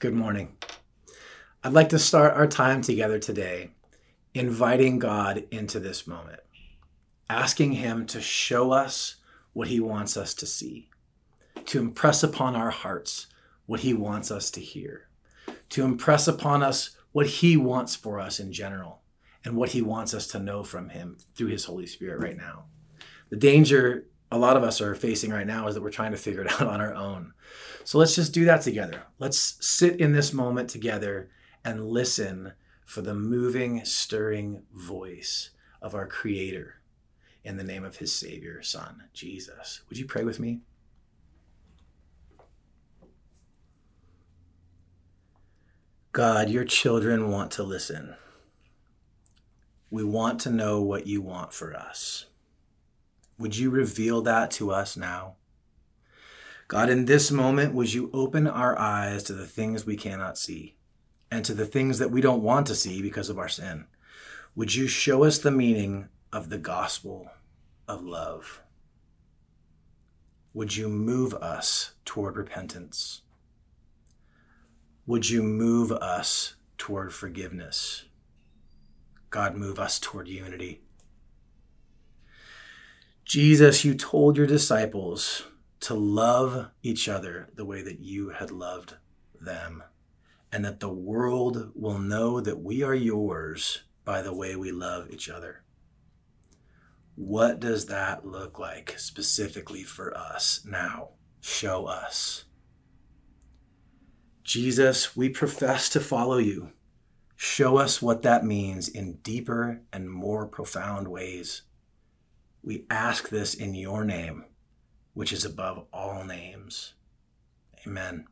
Good 0.00 0.12
morning. 0.12 0.56
I'd 1.62 1.72
like 1.72 1.88
to 1.90 2.00
start 2.00 2.34
our 2.34 2.48
time 2.48 2.82
together 2.82 3.18
today 3.18 3.70
inviting 4.34 4.98
God 4.98 5.44
into 5.52 5.78
this 5.78 6.06
moment, 6.06 6.40
asking 7.30 7.74
Him 7.74 8.04
to 8.06 8.20
show 8.20 8.72
us 8.72 9.16
what 9.52 9.68
He 9.68 9.78
wants 9.78 10.16
us 10.16 10.34
to 10.34 10.46
see, 10.46 10.90
to 11.66 11.78
impress 11.78 12.24
upon 12.24 12.56
our 12.56 12.70
hearts 12.70 13.28
what 13.66 13.80
He 13.80 13.94
wants 13.94 14.32
us 14.32 14.50
to 14.50 14.60
hear, 14.60 15.08
to 15.70 15.84
impress 15.84 16.26
upon 16.26 16.62
us 16.62 16.96
what 17.12 17.26
He 17.26 17.56
wants 17.56 17.94
for 17.94 18.18
us 18.18 18.40
in 18.40 18.52
general, 18.52 19.00
and 19.44 19.56
what 19.56 19.70
He 19.70 19.80
wants 19.80 20.12
us 20.12 20.26
to 20.26 20.40
know 20.40 20.64
from 20.64 20.88
Him 20.90 21.18
through 21.34 21.48
His 21.48 21.66
Holy 21.66 21.86
Spirit 21.86 22.20
right 22.20 22.36
now. 22.36 22.64
The 23.30 23.36
danger 23.36 24.06
a 24.34 24.38
lot 24.38 24.56
of 24.56 24.64
us 24.64 24.80
are 24.80 24.96
facing 24.96 25.30
right 25.30 25.46
now 25.46 25.68
is 25.68 25.74
that 25.74 25.82
we're 25.82 25.90
trying 25.90 26.10
to 26.10 26.18
figure 26.18 26.42
it 26.42 26.52
out 26.60 26.66
on 26.66 26.80
our 26.80 26.92
own. 26.92 27.32
So 27.84 27.98
let's 27.98 28.16
just 28.16 28.34
do 28.34 28.44
that 28.46 28.62
together. 28.62 29.04
Let's 29.18 29.56
sit 29.64 30.00
in 30.00 30.12
this 30.12 30.32
moment 30.32 30.68
together 30.68 31.30
and 31.64 31.86
listen 31.86 32.52
for 32.84 33.00
the 33.00 33.14
moving, 33.14 33.84
stirring 33.84 34.64
voice 34.72 35.50
of 35.80 35.94
our 35.94 36.06
Creator 36.06 36.80
in 37.44 37.56
the 37.56 37.64
name 37.64 37.84
of 37.84 37.98
His 37.98 38.12
Savior, 38.12 38.60
Son, 38.62 39.04
Jesus. 39.12 39.82
Would 39.88 39.98
you 39.98 40.06
pray 40.06 40.24
with 40.24 40.40
me? 40.40 40.60
God, 46.10 46.48
your 46.48 46.64
children 46.64 47.30
want 47.30 47.50
to 47.52 47.62
listen. 47.62 48.14
We 49.90 50.04
want 50.04 50.40
to 50.40 50.50
know 50.50 50.80
what 50.80 51.06
you 51.06 51.22
want 51.22 51.52
for 51.52 51.74
us. 51.74 52.26
Would 53.38 53.56
you 53.56 53.70
reveal 53.70 54.22
that 54.22 54.50
to 54.52 54.70
us 54.70 54.96
now? 54.96 55.36
God, 56.68 56.88
in 56.88 57.04
this 57.04 57.30
moment, 57.30 57.74
would 57.74 57.92
you 57.92 58.10
open 58.12 58.46
our 58.46 58.78
eyes 58.78 59.22
to 59.24 59.32
the 59.32 59.46
things 59.46 59.84
we 59.84 59.96
cannot 59.96 60.38
see 60.38 60.76
and 61.30 61.44
to 61.44 61.52
the 61.52 61.66
things 61.66 61.98
that 61.98 62.10
we 62.10 62.20
don't 62.20 62.42
want 62.42 62.66
to 62.68 62.74
see 62.74 63.02
because 63.02 63.28
of 63.28 63.38
our 63.38 63.48
sin? 63.48 63.86
Would 64.54 64.74
you 64.74 64.86
show 64.86 65.24
us 65.24 65.38
the 65.38 65.50
meaning 65.50 66.08
of 66.32 66.48
the 66.48 66.58
gospel 66.58 67.28
of 67.88 68.04
love? 68.04 68.62
Would 70.54 70.76
you 70.76 70.88
move 70.88 71.34
us 71.34 71.94
toward 72.04 72.36
repentance? 72.36 73.22
Would 75.06 75.28
you 75.28 75.42
move 75.42 75.90
us 75.90 76.54
toward 76.78 77.12
forgiveness? 77.12 78.04
God, 79.30 79.56
move 79.56 79.80
us 79.80 79.98
toward 79.98 80.28
unity. 80.28 80.83
Jesus, 83.24 83.84
you 83.84 83.94
told 83.94 84.36
your 84.36 84.46
disciples 84.46 85.44
to 85.80 85.94
love 85.94 86.68
each 86.82 87.08
other 87.08 87.48
the 87.54 87.64
way 87.64 87.82
that 87.82 88.00
you 88.00 88.30
had 88.30 88.50
loved 88.50 88.96
them, 89.40 89.82
and 90.52 90.64
that 90.64 90.80
the 90.80 90.92
world 90.92 91.72
will 91.74 91.98
know 91.98 92.40
that 92.40 92.60
we 92.60 92.82
are 92.82 92.94
yours 92.94 93.84
by 94.04 94.20
the 94.20 94.34
way 94.34 94.54
we 94.54 94.70
love 94.70 95.10
each 95.10 95.30
other. 95.30 95.62
What 97.16 97.60
does 97.60 97.86
that 97.86 98.26
look 98.26 98.58
like 98.58 98.98
specifically 98.98 99.84
for 99.84 100.16
us 100.16 100.62
now? 100.66 101.10
Show 101.40 101.86
us. 101.86 102.44
Jesus, 104.42 105.16
we 105.16 105.30
profess 105.30 105.88
to 105.90 106.00
follow 106.00 106.36
you. 106.36 106.72
Show 107.36 107.78
us 107.78 108.02
what 108.02 108.22
that 108.22 108.44
means 108.44 108.88
in 108.88 109.14
deeper 109.22 109.80
and 109.92 110.10
more 110.10 110.46
profound 110.46 111.08
ways. 111.08 111.62
We 112.66 112.86
ask 112.88 113.28
this 113.28 113.52
in 113.52 113.74
your 113.74 114.04
name, 114.04 114.46
which 115.12 115.32
is 115.32 115.44
above 115.44 115.84
all 115.92 116.24
names. 116.24 116.94
Amen. 117.86 118.24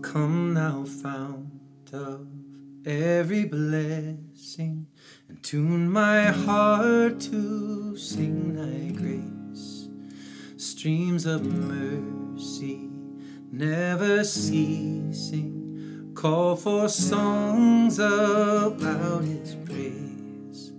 Come 0.00 0.54
now, 0.54 0.86
fount 1.02 1.92
of 1.92 2.26
every 2.86 3.44
blessing, 3.44 4.86
and 5.28 5.42
tune 5.42 5.90
my 5.90 6.22
heart 6.24 7.20
to 7.20 7.94
sing 7.98 8.54
thy 8.54 8.98
grace 8.98 9.35
streams 10.86 11.26
of 11.26 11.44
mercy 11.44 12.88
never 13.50 14.22
ceasing. 14.22 16.12
Call 16.14 16.54
for 16.54 16.88
songs 16.88 17.98
of 17.98 18.80
loudest 18.80 19.64
praise. 19.64 20.70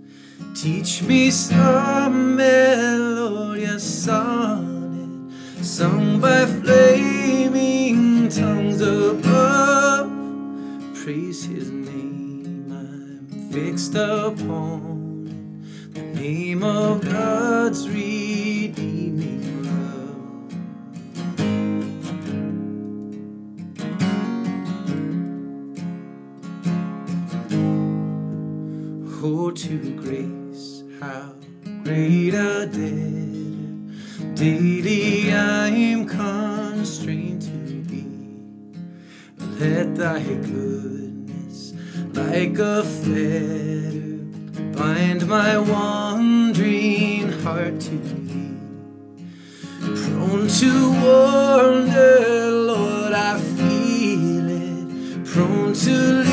Teach 0.56 1.04
me 1.04 1.30
some 1.30 2.38
melodious 2.38 4.06
sonnet 4.06 5.34
sung 5.62 6.22
by 6.22 6.46
flaming 6.46 8.30
tongues 8.30 8.80
above. 8.80 10.10
Praise 11.04 11.44
his 11.44 11.70
name 11.70 12.72
i'm 12.72 13.28
fixed 13.52 13.96
upon 13.96 15.26
the 15.92 16.02
name 16.02 16.64
of 16.64 17.02
god's 17.04 17.90
redeeming 17.90 18.27
to 29.68 29.78
grace, 29.98 30.84
how 31.02 31.34
great 31.84 32.34
a 32.34 32.66
debtor 32.68 34.34
daily 34.34 35.34
I 35.34 35.68
am 35.68 36.06
constrained 36.08 37.42
to 37.42 37.82
be. 37.90 38.06
Let 39.60 39.94
thy 39.98 40.22
goodness, 40.24 41.74
like 42.14 42.58
a 42.60 42.86
fetter, 42.86 44.24
bind 44.78 45.28
my 45.28 45.58
wandering 45.58 47.34
heart 47.42 47.82
to 47.82 47.98
thee. 47.98 48.56
Prone 49.82 50.48
to 50.48 50.92
wander, 51.04 52.52
Lord, 52.52 53.12
I 53.12 53.38
feel 53.38 54.48
it. 54.50 55.26
Prone 55.26 55.74
to 55.74 56.27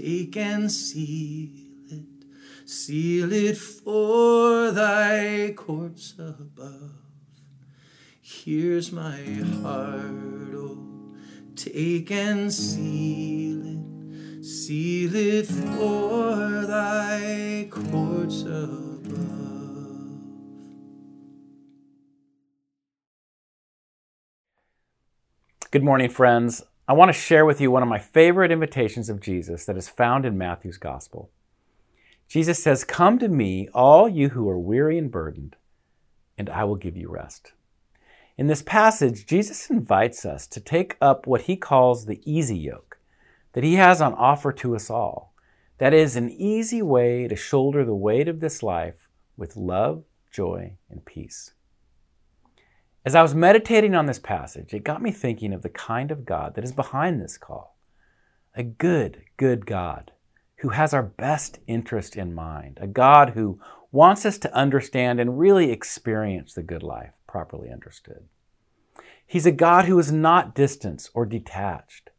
take 0.00 0.36
and 0.36 0.72
seal 0.72 1.50
it. 1.90 2.04
Seal 2.64 3.32
it 3.32 3.56
for 3.56 4.70
thy 4.70 5.52
courts 5.54 6.14
above. 6.18 6.92
Here's 8.22 8.92
my 8.92 9.20
heart, 9.62 10.54
oh, 10.54 11.14
take 11.54 12.10
and 12.12 12.52
seal 12.52 13.60
it. 13.66 14.44
Seal 14.44 15.14
it 15.14 15.46
for 15.46 16.64
thy 16.66 17.68
courts 17.70 18.42
above. 18.42 18.80
Good 25.70 25.84
morning, 25.84 26.08
friends. 26.08 26.62
I 26.90 26.92
want 26.92 27.08
to 27.08 27.12
share 27.12 27.44
with 27.44 27.60
you 27.60 27.70
one 27.70 27.84
of 27.84 27.88
my 27.88 28.00
favorite 28.00 28.50
invitations 28.50 29.08
of 29.08 29.20
Jesus 29.20 29.64
that 29.66 29.76
is 29.76 29.88
found 29.88 30.26
in 30.26 30.36
Matthew's 30.36 30.76
Gospel. 30.76 31.30
Jesus 32.26 32.60
says, 32.60 32.82
Come 32.82 33.16
to 33.20 33.28
me, 33.28 33.68
all 33.72 34.08
you 34.08 34.30
who 34.30 34.48
are 34.48 34.58
weary 34.58 34.98
and 34.98 35.08
burdened, 35.08 35.54
and 36.36 36.50
I 36.50 36.64
will 36.64 36.74
give 36.74 36.96
you 36.96 37.08
rest. 37.08 37.52
In 38.36 38.48
this 38.48 38.62
passage, 38.62 39.24
Jesus 39.24 39.70
invites 39.70 40.24
us 40.24 40.48
to 40.48 40.58
take 40.58 40.96
up 41.00 41.28
what 41.28 41.42
he 41.42 41.54
calls 41.54 42.06
the 42.06 42.20
easy 42.28 42.58
yoke 42.58 42.98
that 43.52 43.62
he 43.62 43.76
has 43.76 44.00
on 44.00 44.12
offer 44.14 44.50
to 44.54 44.74
us 44.74 44.90
all. 44.90 45.32
That 45.78 45.94
is, 45.94 46.16
an 46.16 46.28
easy 46.28 46.82
way 46.82 47.28
to 47.28 47.36
shoulder 47.36 47.84
the 47.84 47.94
weight 47.94 48.26
of 48.26 48.40
this 48.40 48.64
life 48.64 49.08
with 49.36 49.54
love, 49.54 50.02
joy, 50.32 50.72
and 50.90 51.04
peace. 51.04 51.52
As 53.02 53.14
I 53.14 53.22
was 53.22 53.34
meditating 53.34 53.94
on 53.94 54.04
this 54.04 54.18
passage, 54.18 54.74
it 54.74 54.84
got 54.84 55.00
me 55.00 55.10
thinking 55.10 55.54
of 55.54 55.62
the 55.62 55.70
kind 55.70 56.10
of 56.10 56.26
God 56.26 56.54
that 56.54 56.64
is 56.64 56.72
behind 56.72 57.20
this 57.20 57.38
call. 57.38 57.78
A 58.54 58.62
good, 58.62 59.22
good 59.38 59.64
God 59.64 60.12
who 60.56 60.70
has 60.70 60.92
our 60.92 61.02
best 61.02 61.60
interest 61.66 62.14
in 62.14 62.34
mind. 62.34 62.78
A 62.82 62.86
God 62.86 63.30
who 63.30 63.58
wants 63.90 64.26
us 64.26 64.36
to 64.38 64.54
understand 64.54 65.18
and 65.18 65.38
really 65.38 65.70
experience 65.70 66.52
the 66.52 66.62
good 66.62 66.82
life, 66.82 67.12
properly 67.26 67.70
understood. 67.70 68.24
He's 69.26 69.46
a 69.46 69.52
God 69.52 69.86
who 69.86 69.98
is 69.98 70.12
not 70.12 70.54
distant 70.54 71.08
or 71.14 71.24
detached, 71.24 72.10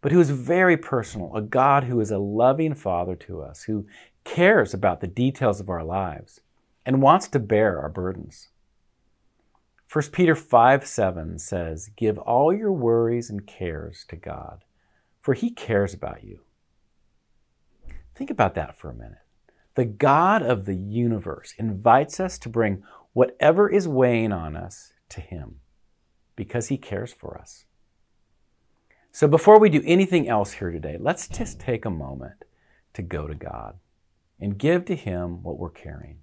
but 0.00 0.12
who 0.12 0.20
is 0.20 0.30
very 0.30 0.76
personal. 0.76 1.34
A 1.34 1.42
God 1.42 1.84
who 1.84 2.00
is 2.00 2.12
a 2.12 2.18
loving 2.18 2.74
Father 2.74 3.16
to 3.16 3.42
us, 3.42 3.64
who 3.64 3.86
cares 4.22 4.72
about 4.72 5.00
the 5.00 5.08
details 5.08 5.58
of 5.58 5.68
our 5.68 5.82
lives 5.82 6.38
and 6.86 7.02
wants 7.02 7.26
to 7.28 7.40
bear 7.40 7.80
our 7.80 7.88
burdens. 7.88 8.50
1 9.94 10.06
Peter 10.10 10.34
5 10.34 10.84
7 10.88 11.38
says, 11.38 11.88
Give 11.96 12.18
all 12.18 12.52
your 12.52 12.72
worries 12.72 13.30
and 13.30 13.46
cares 13.46 14.04
to 14.08 14.16
God, 14.16 14.64
for 15.20 15.34
He 15.34 15.50
cares 15.50 15.94
about 15.94 16.24
you. 16.24 16.40
Think 18.16 18.28
about 18.28 18.56
that 18.56 18.76
for 18.76 18.90
a 18.90 18.94
minute. 18.94 19.18
The 19.76 19.84
God 19.84 20.42
of 20.42 20.64
the 20.64 20.74
universe 20.74 21.54
invites 21.58 22.18
us 22.18 22.40
to 22.40 22.48
bring 22.48 22.82
whatever 23.12 23.70
is 23.70 23.86
weighing 23.86 24.32
on 24.32 24.56
us 24.56 24.92
to 25.10 25.20
Him 25.20 25.60
because 26.34 26.66
He 26.66 26.76
cares 26.76 27.12
for 27.12 27.38
us. 27.38 27.64
So 29.12 29.28
before 29.28 29.60
we 29.60 29.70
do 29.70 29.82
anything 29.86 30.28
else 30.28 30.54
here 30.54 30.72
today, 30.72 30.96
let's 30.98 31.28
just 31.28 31.60
take 31.60 31.84
a 31.84 31.90
moment 31.90 32.44
to 32.94 33.02
go 33.02 33.28
to 33.28 33.34
God 33.36 33.78
and 34.40 34.58
give 34.58 34.86
to 34.86 34.96
Him 34.96 35.44
what 35.44 35.56
we're 35.56 35.70
carrying. 35.70 36.18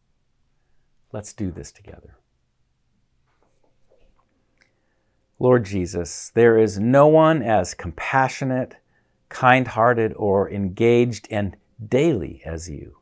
Let's 1.13 1.31
do 1.31 1.51
this 1.51 1.71
together. 1.71 2.18
Lord 5.41 5.65
Jesus, 5.65 6.29
there 6.35 6.55
is 6.59 6.77
no 6.77 7.07
one 7.07 7.41
as 7.41 7.73
compassionate, 7.73 8.75
kind 9.29 9.69
hearted, 9.69 10.13
or 10.15 10.47
engaged 10.47 11.27
and 11.31 11.57
daily 11.83 12.43
as 12.45 12.69
you. 12.69 12.97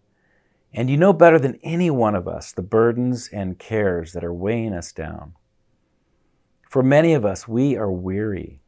And 0.74 0.89
you 0.89 0.95
know 0.95 1.12
better 1.12 1.38
than 1.38 1.59
any 1.63 1.89
one 1.89 2.15
of 2.15 2.30
us 2.30 2.53
the 2.53 2.62
burdens 2.62 3.27
and 3.33 3.59
cares 3.59 4.13
that 4.13 4.24
are 4.24 4.33
weighing 4.33 4.71
us 4.71 4.94
down. 4.94 5.33
For 6.69 6.81
many 6.81 7.13
of 7.13 7.25
us, 7.25 7.45
we 7.45 7.75
are 7.75 7.91
weary. 7.91 8.62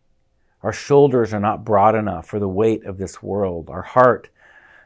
Our 0.63 0.73
shoulders 0.73 1.33
are 1.33 1.39
not 1.39 1.63
broad 1.63 1.95
enough 1.95 2.27
for 2.27 2.39
the 2.39 2.49
weight 2.49 2.83
of 2.83 2.97
this 2.97 3.23
world. 3.23 3.69
Our 3.69 3.83
heart 3.83 4.27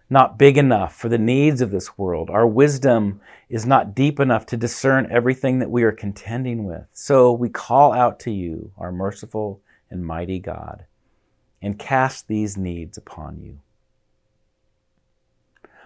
not 0.09 0.37
big 0.37 0.57
enough 0.57 0.95
for 0.95 1.09
the 1.09 1.17
needs 1.17 1.61
of 1.61 1.71
this 1.71 1.97
world. 1.97 2.29
Our 2.29 2.45
wisdom 2.45 3.21
is 3.49 3.65
not 3.65 3.95
deep 3.95 4.19
enough 4.19 4.45
to 4.47 4.57
discern 4.57 5.07
everything 5.09 5.59
that 5.59 5.71
we 5.71 5.83
are 5.83 5.91
contending 5.91 6.65
with. 6.65 6.85
So 6.91 7.31
we 7.31 7.49
call 7.49 7.93
out 7.93 8.19
to 8.21 8.31
you, 8.31 8.71
our 8.77 8.91
merciful 8.91 9.61
and 9.89 10.05
mighty 10.05 10.39
God, 10.39 10.85
and 11.61 11.79
cast 11.79 12.27
these 12.27 12.57
needs 12.57 12.97
upon 12.97 13.39
you. 13.39 13.59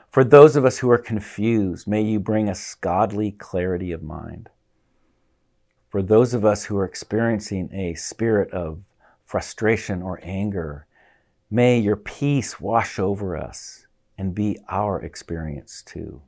For 0.09 0.23
those 0.23 0.55
of 0.55 0.65
us 0.65 0.79
who 0.79 0.89
are 0.89 0.97
confused, 0.97 1.87
may 1.87 2.01
you 2.01 2.19
bring 2.19 2.49
us 2.49 2.75
godly 2.75 3.31
clarity 3.31 3.91
of 3.91 4.01
mind. 4.03 4.49
For 5.89 6.01
those 6.01 6.33
of 6.33 6.43
us 6.43 6.65
who 6.65 6.77
are 6.77 6.85
experiencing 6.85 7.69
a 7.71 7.95
spirit 7.95 8.51
of 8.51 8.83
frustration 9.23 10.01
or 10.01 10.19
anger, 10.23 10.87
may 11.49 11.79
your 11.79 11.95
peace 11.95 12.59
wash 12.59 12.99
over 12.99 13.37
us 13.37 13.85
and 14.19 14.35
be 14.35 14.59
our 14.69 15.01
experience 15.01 15.81
too. 15.81 16.21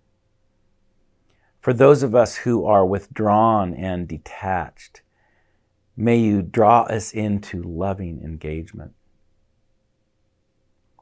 For 1.59 1.73
those 1.73 2.01
of 2.01 2.15
us 2.15 2.37
who 2.37 2.65
are 2.65 2.85
withdrawn 2.85 3.75
and 3.75 4.07
detached, 4.07 5.03
may 5.95 6.17
you 6.17 6.41
draw 6.41 6.81
us 6.83 7.11
into 7.11 7.61
loving 7.61 8.23
engagement. 8.23 8.93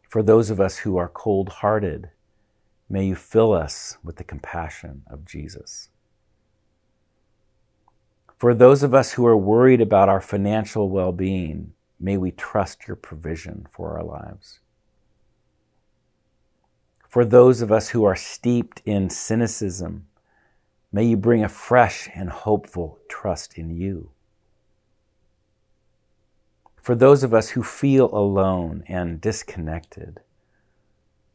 For 0.09 0.21
those 0.21 0.49
of 0.49 0.59
us 0.59 0.79
who 0.79 0.97
are 0.97 1.07
cold 1.07 1.47
hearted, 1.47 2.09
May 2.91 3.05
you 3.05 3.15
fill 3.15 3.53
us 3.53 3.99
with 4.03 4.15
the 4.15 4.23
compassion 4.23 5.03
of 5.05 5.23
Jesus. 5.23 5.89
For 8.39 8.55
those 8.55 8.81
of 8.81 8.95
us 8.95 9.11
who 9.11 9.27
are 9.27 9.37
worried 9.37 9.79
about 9.79 10.09
our 10.09 10.21
financial 10.21 10.89
well 10.89 11.11
being, 11.11 11.73
may 11.99 12.17
we 12.17 12.31
trust 12.31 12.87
your 12.87 12.95
provision 12.95 13.67
for 13.69 13.95
our 13.95 14.03
lives. 14.03 14.59
For 17.09 17.25
those 17.25 17.61
of 17.61 17.71
us 17.71 17.89
who 17.89 18.03
are 18.03 18.15
steeped 18.15 18.83
in 18.85 19.09
cynicism, 19.09 20.05
may 20.91 21.05
you 21.05 21.17
bring 21.17 21.43
a 21.43 21.49
fresh 21.49 22.07
and 22.13 22.29
hopeful 22.29 22.99
trust 23.09 23.57
in 23.57 23.75
you. 23.75 24.11
For 26.79 26.93
those 26.93 27.23
of 27.23 27.33
us 27.33 27.49
who 27.49 27.63
feel 27.63 28.13
alone 28.13 28.83
and 28.87 29.19
disconnected, 29.19 30.19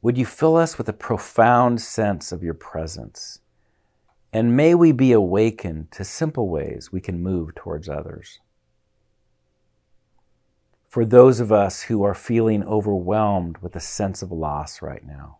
would 0.00 0.17
you 0.17 0.25
fill 0.25 0.56
us 0.56 0.79
with 0.79 0.88
a 0.88 0.93
profound 0.93 1.81
sense 1.81 2.31
of 2.31 2.44
your 2.44 2.55
presence? 2.55 3.41
And 4.32 4.56
may 4.56 4.76
we 4.76 4.93
be 4.93 5.11
awakened 5.11 5.91
to 5.93 6.05
simple 6.05 6.49
ways 6.49 6.93
we 6.93 7.00
can 7.00 7.21
move 7.21 7.56
towards 7.56 7.88
others. 7.88 8.38
For 10.88 11.05
those 11.05 11.41
of 11.41 11.50
us 11.50 11.82
who 11.82 12.05
are 12.05 12.15
feeling 12.15 12.62
overwhelmed 12.62 13.59
with 13.59 13.75
a 13.75 13.81
sense 13.81 14.23
of 14.23 14.31
loss 14.31 14.81
right 14.81 15.05
now, 15.05 15.38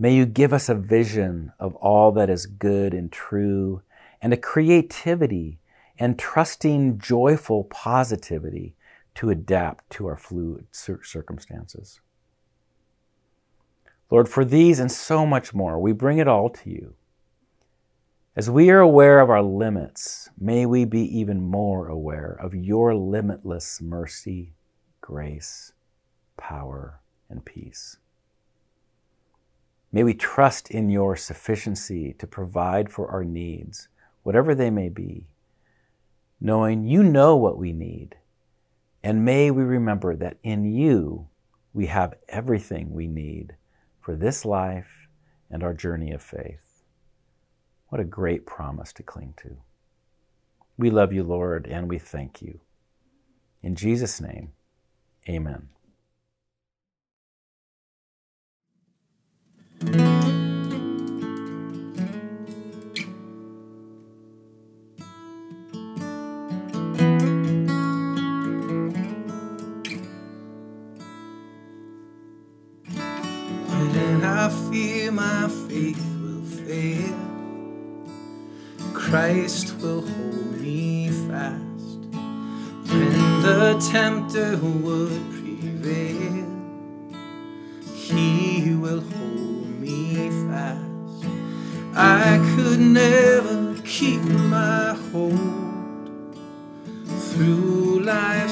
may 0.00 0.14
you 0.14 0.24
give 0.24 0.52
us 0.52 0.70
a 0.70 0.74
vision 0.74 1.52
of 1.60 1.76
all 1.76 2.10
that 2.10 2.30
is 2.30 2.46
good 2.46 2.94
and 2.94 3.12
true 3.12 3.82
and 4.22 4.32
a 4.32 4.36
creativity 4.36 5.60
and 5.98 6.18
trusting, 6.18 6.98
joyful 6.98 7.64
positivity 7.64 8.74
to 9.14 9.28
adapt 9.28 9.90
to 9.90 10.06
our 10.06 10.16
fluid 10.16 10.66
circumstances. 10.72 12.00
Lord, 14.10 14.26
for 14.26 14.44
these 14.44 14.80
and 14.80 14.90
so 14.90 15.26
much 15.26 15.52
more, 15.52 15.78
we 15.78 15.92
bring 15.92 16.16
it 16.16 16.26
all 16.26 16.48
to 16.48 16.70
you. 16.70 16.94
As 18.34 18.48
we 18.48 18.70
are 18.70 18.80
aware 18.80 19.20
of 19.20 19.28
our 19.28 19.42
limits, 19.42 20.30
may 20.38 20.64
we 20.64 20.86
be 20.86 21.02
even 21.18 21.42
more 21.42 21.88
aware 21.88 22.38
of 22.40 22.54
your 22.54 22.94
limitless 22.94 23.82
mercy, 23.82 24.54
grace, 25.02 25.72
power, 26.38 27.00
and 27.28 27.44
peace. 27.44 27.98
May 29.92 30.04
we 30.04 30.14
trust 30.14 30.70
in 30.70 30.88
your 30.88 31.16
sufficiency 31.16 32.14
to 32.18 32.26
provide 32.26 32.90
for 32.90 33.10
our 33.10 33.24
needs, 33.24 33.88
whatever 34.22 34.54
they 34.54 34.70
may 34.70 34.88
be, 34.88 35.26
knowing 36.40 36.84
you 36.84 37.02
know 37.02 37.36
what 37.36 37.58
we 37.58 37.72
need. 37.72 38.16
And 39.02 39.24
may 39.24 39.50
we 39.50 39.62
remember 39.62 40.14
that 40.16 40.36
in 40.42 40.64
you 40.64 41.28
we 41.72 41.86
have 41.86 42.14
everything 42.28 42.92
we 42.92 43.06
need 43.08 43.56
for 44.00 44.14
this 44.14 44.44
life 44.44 45.08
and 45.50 45.62
our 45.62 45.74
journey 45.74 46.12
of 46.12 46.22
faith. 46.22 46.84
What 47.88 48.00
a 48.00 48.04
great 48.04 48.46
promise 48.46 48.92
to 48.94 49.02
cling 49.02 49.34
to. 49.38 49.56
We 50.76 50.90
love 50.90 51.12
you, 51.12 51.24
Lord, 51.24 51.66
and 51.66 51.88
we 51.88 51.98
thank 51.98 52.40
you. 52.40 52.60
In 53.62 53.74
Jesus' 53.74 54.20
name, 54.20 54.52
amen. 55.28 55.68
Christ 79.10 79.76
will 79.78 80.02
hold 80.02 80.60
me 80.60 81.08
fast 81.08 81.98
when 82.86 83.42
the 83.42 83.76
tempter 83.90 84.56
would 84.56 85.20
prevail. 85.30 86.46
He 87.92 88.72
will 88.76 89.00
hold 89.00 89.39
fast. 90.50 91.26
I 91.94 92.38
could 92.54 92.80
never 92.80 93.74
keep 93.84 94.22
my 94.22 94.96
hold 95.12 96.36
through 97.30 98.00
life's 98.00 98.49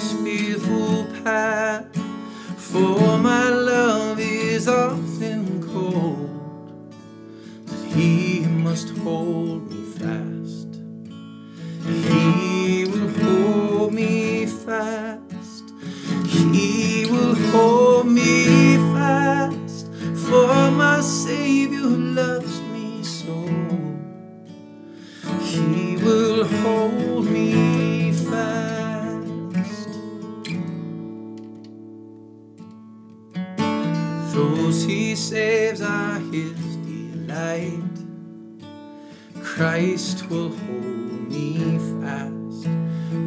will 40.30 40.50
hold 40.50 41.30
me 41.30 41.78
fast, 42.00 42.68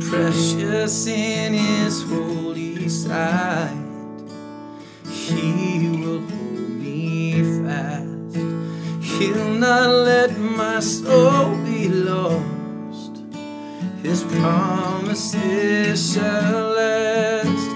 precious 0.10 1.08
in 1.08 1.54
his 1.54 2.04
holy 2.04 2.88
sight. 2.90 3.76
He 5.10 5.90
will 5.90 6.20
hold 6.20 6.70
me 6.70 7.44
fast, 7.64 8.36
he'll 9.02 9.54
not 9.56 9.90
let 9.90 10.38
my 10.38 10.80
soul 10.80 11.56
be 11.66 11.90
lost. 11.90 12.52
His 14.04 14.24
promises 14.24 16.14
shall 16.14 16.74
last, 16.76 17.70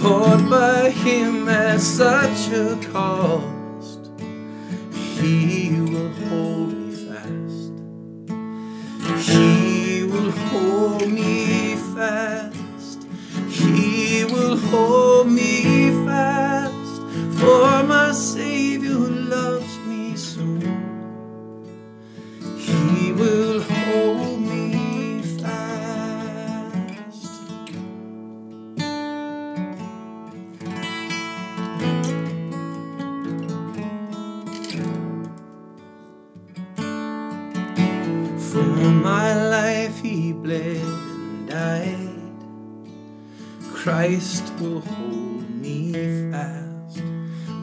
bought 0.00 0.48
by 0.48 0.90
Him 0.90 1.48
at 1.48 1.80
such 1.80 2.52
a 2.52 2.78
cost. 2.92 4.10
He 5.20 5.70
will 5.80 6.12
hold 6.28 6.71
Christ 43.82 44.44
will 44.60 44.80
hold 44.80 45.50
me 45.50 45.92
fast. 46.30 47.02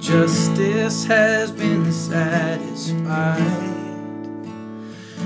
Justice 0.01 1.05
has 1.05 1.49
been 1.49 1.89
satisfied. 1.93 3.39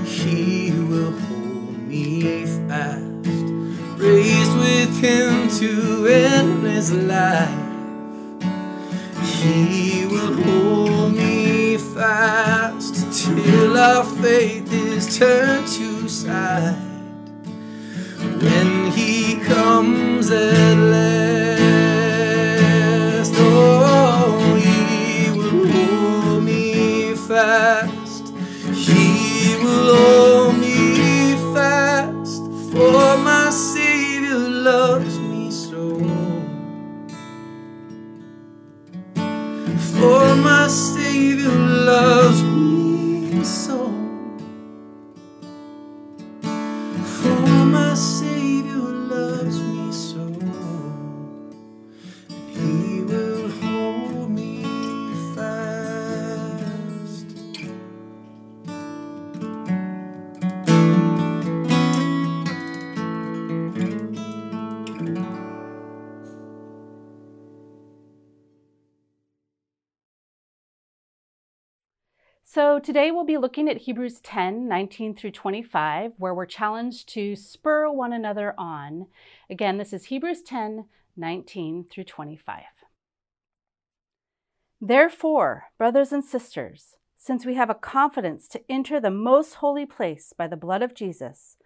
He 0.04 0.70
will 0.70 1.10
hold 1.10 1.78
me 1.88 2.46
fast. 2.68 3.26
Raised 3.98 4.56
with 4.56 4.96
him 5.02 5.48
to 5.58 6.06
endless 6.06 6.92
life. 6.92 7.50
He 9.42 10.06
will 10.06 10.44
hold 10.44 11.14
me 11.16 11.76
fast 11.76 13.24
till 13.24 13.76
our 13.76 14.04
faith 14.22 14.72
is 14.72 15.18
turned 15.18 15.66
to 15.66 16.08
sight. 16.08 16.93
When 18.44 18.90
he 18.92 19.36
comes 19.36 20.30
at 20.30 20.76
last, 20.76 21.23
today 72.84 73.10
we'll 73.10 73.24
be 73.24 73.38
looking 73.38 73.68
at 73.68 73.78
Hebrews 73.78 74.20
10 74.20 74.68
19 74.68 75.16
through 75.16 75.30
25, 75.30 76.12
where 76.18 76.34
we're 76.34 76.44
challenged 76.44 77.08
to 77.14 77.34
spur 77.34 77.90
one 77.90 78.12
another 78.12 78.54
on. 78.58 79.06
Again, 79.48 79.78
this 79.78 79.92
is 79.92 80.06
Hebrews 80.06 80.42
10 80.42 80.84
19 81.16 81.86
through 81.90 82.04
25. 82.04 82.62
Therefore, 84.80 85.70
brothers 85.78 86.12
and 86.12 86.22
sisters, 86.22 86.96
since 87.16 87.46
we 87.46 87.54
have 87.54 87.70
a 87.70 87.74
confidence 87.74 88.46
to 88.48 88.60
enter 88.70 89.00
the 89.00 89.10
most 89.10 89.54
holy 89.54 89.86
place 89.86 90.34
by 90.36 90.46
the 90.46 90.56
blood 90.56 90.82
of 90.82 90.94
Jesus, 90.94 91.56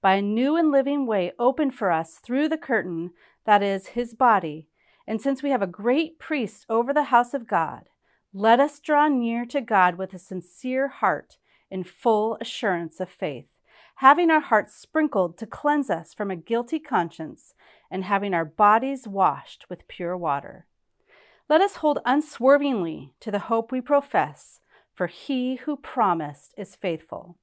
by 0.00 0.14
a 0.14 0.22
new 0.22 0.54
and 0.56 0.70
living 0.70 1.06
way 1.06 1.32
opened 1.40 1.74
for 1.74 1.90
us 1.90 2.20
through 2.24 2.48
the 2.48 2.56
curtain 2.56 3.10
that 3.44 3.64
is 3.64 3.88
his 3.88 4.14
body, 4.14 4.68
and 5.08 5.20
since 5.20 5.42
we 5.42 5.50
have 5.50 5.62
a 5.62 5.66
great 5.66 6.20
priest 6.20 6.66
over 6.68 6.94
the 6.94 7.04
house 7.04 7.34
of 7.34 7.48
God, 7.48 7.88
let 8.34 8.60
us 8.60 8.78
draw 8.78 9.08
near 9.08 9.46
to 9.46 9.60
God 9.60 9.96
with 9.96 10.12
a 10.12 10.18
sincere 10.18 10.88
heart 10.88 11.38
in 11.70 11.82
full 11.82 12.36
assurance 12.40 13.00
of 13.00 13.08
faith, 13.08 13.58
having 13.96 14.30
our 14.30 14.40
hearts 14.40 14.74
sprinkled 14.74 15.38
to 15.38 15.46
cleanse 15.46 15.88
us 15.88 16.12
from 16.12 16.30
a 16.30 16.36
guilty 16.36 16.78
conscience, 16.78 17.54
and 17.90 18.04
having 18.04 18.34
our 18.34 18.44
bodies 18.44 19.08
washed 19.08 19.70
with 19.70 19.88
pure 19.88 20.16
water. 20.16 20.66
Let 21.48 21.62
us 21.62 21.76
hold 21.76 22.00
unswervingly 22.04 23.14
to 23.20 23.30
the 23.30 23.38
hope 23.38 23.72
we 23.72 23.80
profess, 23.80 24.60
for 24.94 25.06
he 25.06 25.56
who 25.56 25.76
promised 25.76 26.52
is 26.58 26.76
faithful. 26.76 27.38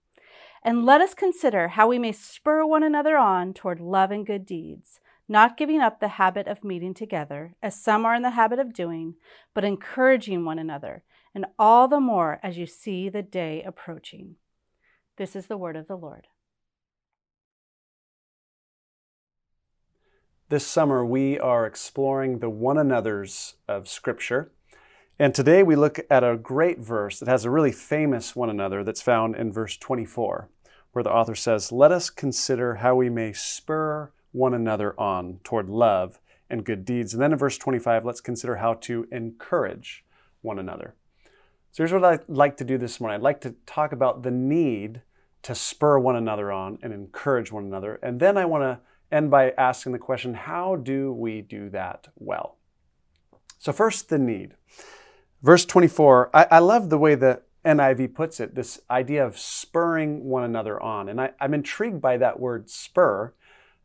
And 0.64 0.86
let 0.86 1.02
us 1.02 1.16
consider 1.16 1.70
how 1.70 1.88
we 1.88 1.98
may 1.98 2.12
spur 2.12 2.64
one 2.66 2.84
another 2.84 3.18
on 3.18 3.54
toward 3.54 3.80
love 3.80 4.12
and 4.12 4.26
good 4.26 4.46
deeds 4.46 5.00
not 5.28 5.58
giving 5.58 5.82
up 5.82 6.00
the 6.00 6.08
habit 6.08 6.48
of 6.48 6.64
meeting 6.64 6.94
together, 6.94 7.56
as 7.62 7.82
some 7.82 8.06
are 8.06 8.16
in 8.16 8.22
the 8.22 8.32
habit 8.32 8.60
of 8.60 8.74
doing, 8.74 9.16
but 9.54 9.64
encouraging 9.64 10.46
one 10.46 10.60
another, 10.60 11.04
and 11.34 11.46
all 11.58 11.88
the 11.88 12.00
more 12.00 12.40
as 12.44 12.58
you 12.58 12.66
see 12.66 13.10
the 13.10 13.24
day 13.24 13.64
approaching. 13.64 14.36
This 15.18 15.36
is 15.36 15.48
the 15.48 15.58
word 15.58 15.76
of 15.76 15.88
the 15.88 15.96
Lord. 15.96 16.28
This 20.50 20.68
summer, 20.68 21.04
we 21.04 21.40
are 21.40 21.66
exploring 21.66 22.38
the 22.38 22.52
one 22.52 22.78
another's 22.78 23.56
of 23.68 23.90
Scripture. 23.90 24.52
And 25.18 25.34
today 25.34 25.64
we 25.64 25.76
look 25.76 26.00
at 26.08 26.24
a 26.24 26.38
great 26.38 26.78
verse 26.78 27.20
that 27.20 27.28
has 27.28 27.46
a 27.46 27.50
really 27.50 27.72
famous 27.72 28.36
one 28.36 28.52
another 28.52 28.84
that's 28.84 29.02
found 29.02 29.36
in 29.36 29.52
verse 29.52 29.76
24, 29.76 30.50
where 30.92 31.04
the 31.04 31.12
author 31.12 31.34
says, 31.34 31.72
Let 31.72 31.92
us 31.92 32.12
consider 32.12 32.76
how 32.76 32.96
we 32.96 33.10
may 33.10 33.34
spur 33.34 34.12
one 34.36 34.54
another 34.54 35.00
on 35.00 35.40
toward 35.44 35.70
love 35.70 36.20
and 36.50 36.66
good 36.66 36.86
deeds. 36.86 37.14
And 37.14 37.22
then 37.22 37.32
in 37.32 37.38
verse 37.38 37.58
25, 37.58 38.06
let's 38.06 38.22
consider 38.22 38.58
how 38.58 38.76
to 38.76 39.08
encourage 39.12 40.06
one 40.42 40.60
another. 40.60 40.96
So 41.72 41.84
here's 41.84 41.94
what 41.94 42.06
I'd 42.06 42.30
like 42.30 42.58
to 42.58 42.64
do 42.64 42.78
this 42.78 43.00
morning 43.00 43.16
I'd 43.16 43.24
like 43.24 43.42
to 43.42 43.56
talk 43.66 43.92
about 43.92 44.24
the 44.24 44.32
need 44.32 45.02
to 45.42 45.56
spur 45.56 46.00
one 46.00 46.16
another 46.16 46.52
on 46.52 46.80
and 46.82 46.94
encourage 46.94 47.52
one 47.52 47.66
another. 47.66 48.00
And 48.02 48.20
then 48.20 48.38
I 48.38 48.46
want 48.46 48.64
to 48.64 48.80
end 49.16 49.30
by 49.30 49.52
asking 49.52 49.92
the 49.92 50.00
question 50.00 50.34
how 50.34 50.76
do 50.76 51.14
we 51.14 51.42
do 51.42 51.70
that 51.70 52.08
well? 52.16 52.58
So, 53.60 53.72
first, 53.72 54.10
the 54.10 54.18
need. 54.18 54.56
Verse 55.42 55.66
24, 55.66 56.32
I, 56.34 56.48
I 56.52 56.60
love 56.60 56.90
the 56.90 56.98
way 56.98 57.16
the 57.16 57.42
NIV 57.66 58.14
puts 58.14 58.40
it 58.40 58.56
this 58.56 58.80
idea 58.90 59.26
of 59.26 59.38
spurring 59.38 60.24
one 60.24 60.44
another 60.44 60.82
on. 60.82 61.10
And 61.10 61.20
I, 61.20 61.32
I'm 61.40 61.54
intrigued 61.54 62.02
by 62.02 62.18
that 62.18 62.40
word 62.40 62.70
spur. 62.70 63.34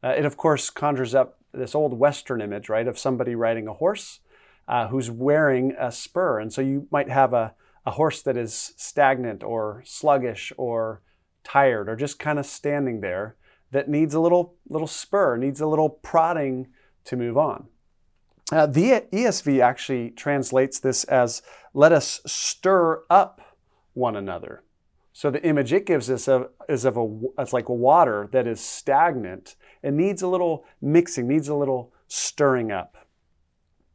Uh, 0.02 0.08
it, 0.08 0.24
of 0.24 0.36
course, 0.36 0.70
conjures 0.70 1.14
up 1.14 1.38
this 1.52 1.74
old 1.74 1.98
Western 1.98 2.40
image, 2.40 2.68
right, 2.68 2.86
of 2.86 2.98
somebody 2.98 3.34
riding 3.34 3.66
a 3.66 3.74
horse 3.74 4.20
uh, 4.68 4.88
who's 4.88 5.10
wearing 5.10 5.74
a 5.78 5.90
spur. 5.90 6.38
And 6.38 6.52
so 6.52 6.60
you 6.60 6.86
might 6.90 7.08
have 7.08 7.32
a, 7.32 7.54
a 7.84 7.92
horse 7.92 8.22
that 8.22 8.36
is 8.36 8.72
stagnant 8.76 9.42
or 9.42 9.82
sluggish 9.84 10.52
or 10.56 11.02
tired 11.42 11.88
or 11.88 11.96
just 11.96 12.18
kind 12.18 12.38
of 12.38 12.46
standing 12.46 13.00
there 13.00 13.36
that 13.72 13.88
needs 13.88 14.14
a 14.14 14.20
little, 14.20 14.56
little 14.68 14.86
spur, 14.86 15.36
needs 15.36 15.60
a 15.60 15.66
little 15.66 15.88
prodding 15.88 16.68
to 17.04 17.16
move 17.16 17.36
on. 17.36 17.66
Uh, 18.52 18.66
the 18.66 19.04
ESV 19.12 19.60
actually 19.60 20.10
translates 20.10 20.80
this 20.80 21.04
as 21.04 21.40
let 21.72 21.92
us 21.92 22.20
stir 22.26 23.02
up 23.08 23.56
one 23.94 24.16
another. 24.16 24.64
So 25.12 25.30
the 25.30 25.44
image 25.44 25.72
it 25.72 25.86
gives 25.86 26.10
us 26.10 26.28
of, 26.28 26.48
is 26.68 26.84
of 26.84 26.96
a 26.96 27.20
it's 27.38 27.52
like 27.52 27.68
water 27.68 28.28
that 28.32 28.46
is 28.46 28.60
stagnant 28.60 29.54
and 29.82 29.96
needs 29.96 30.22
a 30.22 30.28
little 30.28 30.64
mixing, 30.80 31.26
needs 31.28 31.48
a 31.48 31.54
little 31.54 31.92
stirring 32.08 32.70
up. 32.70 32.96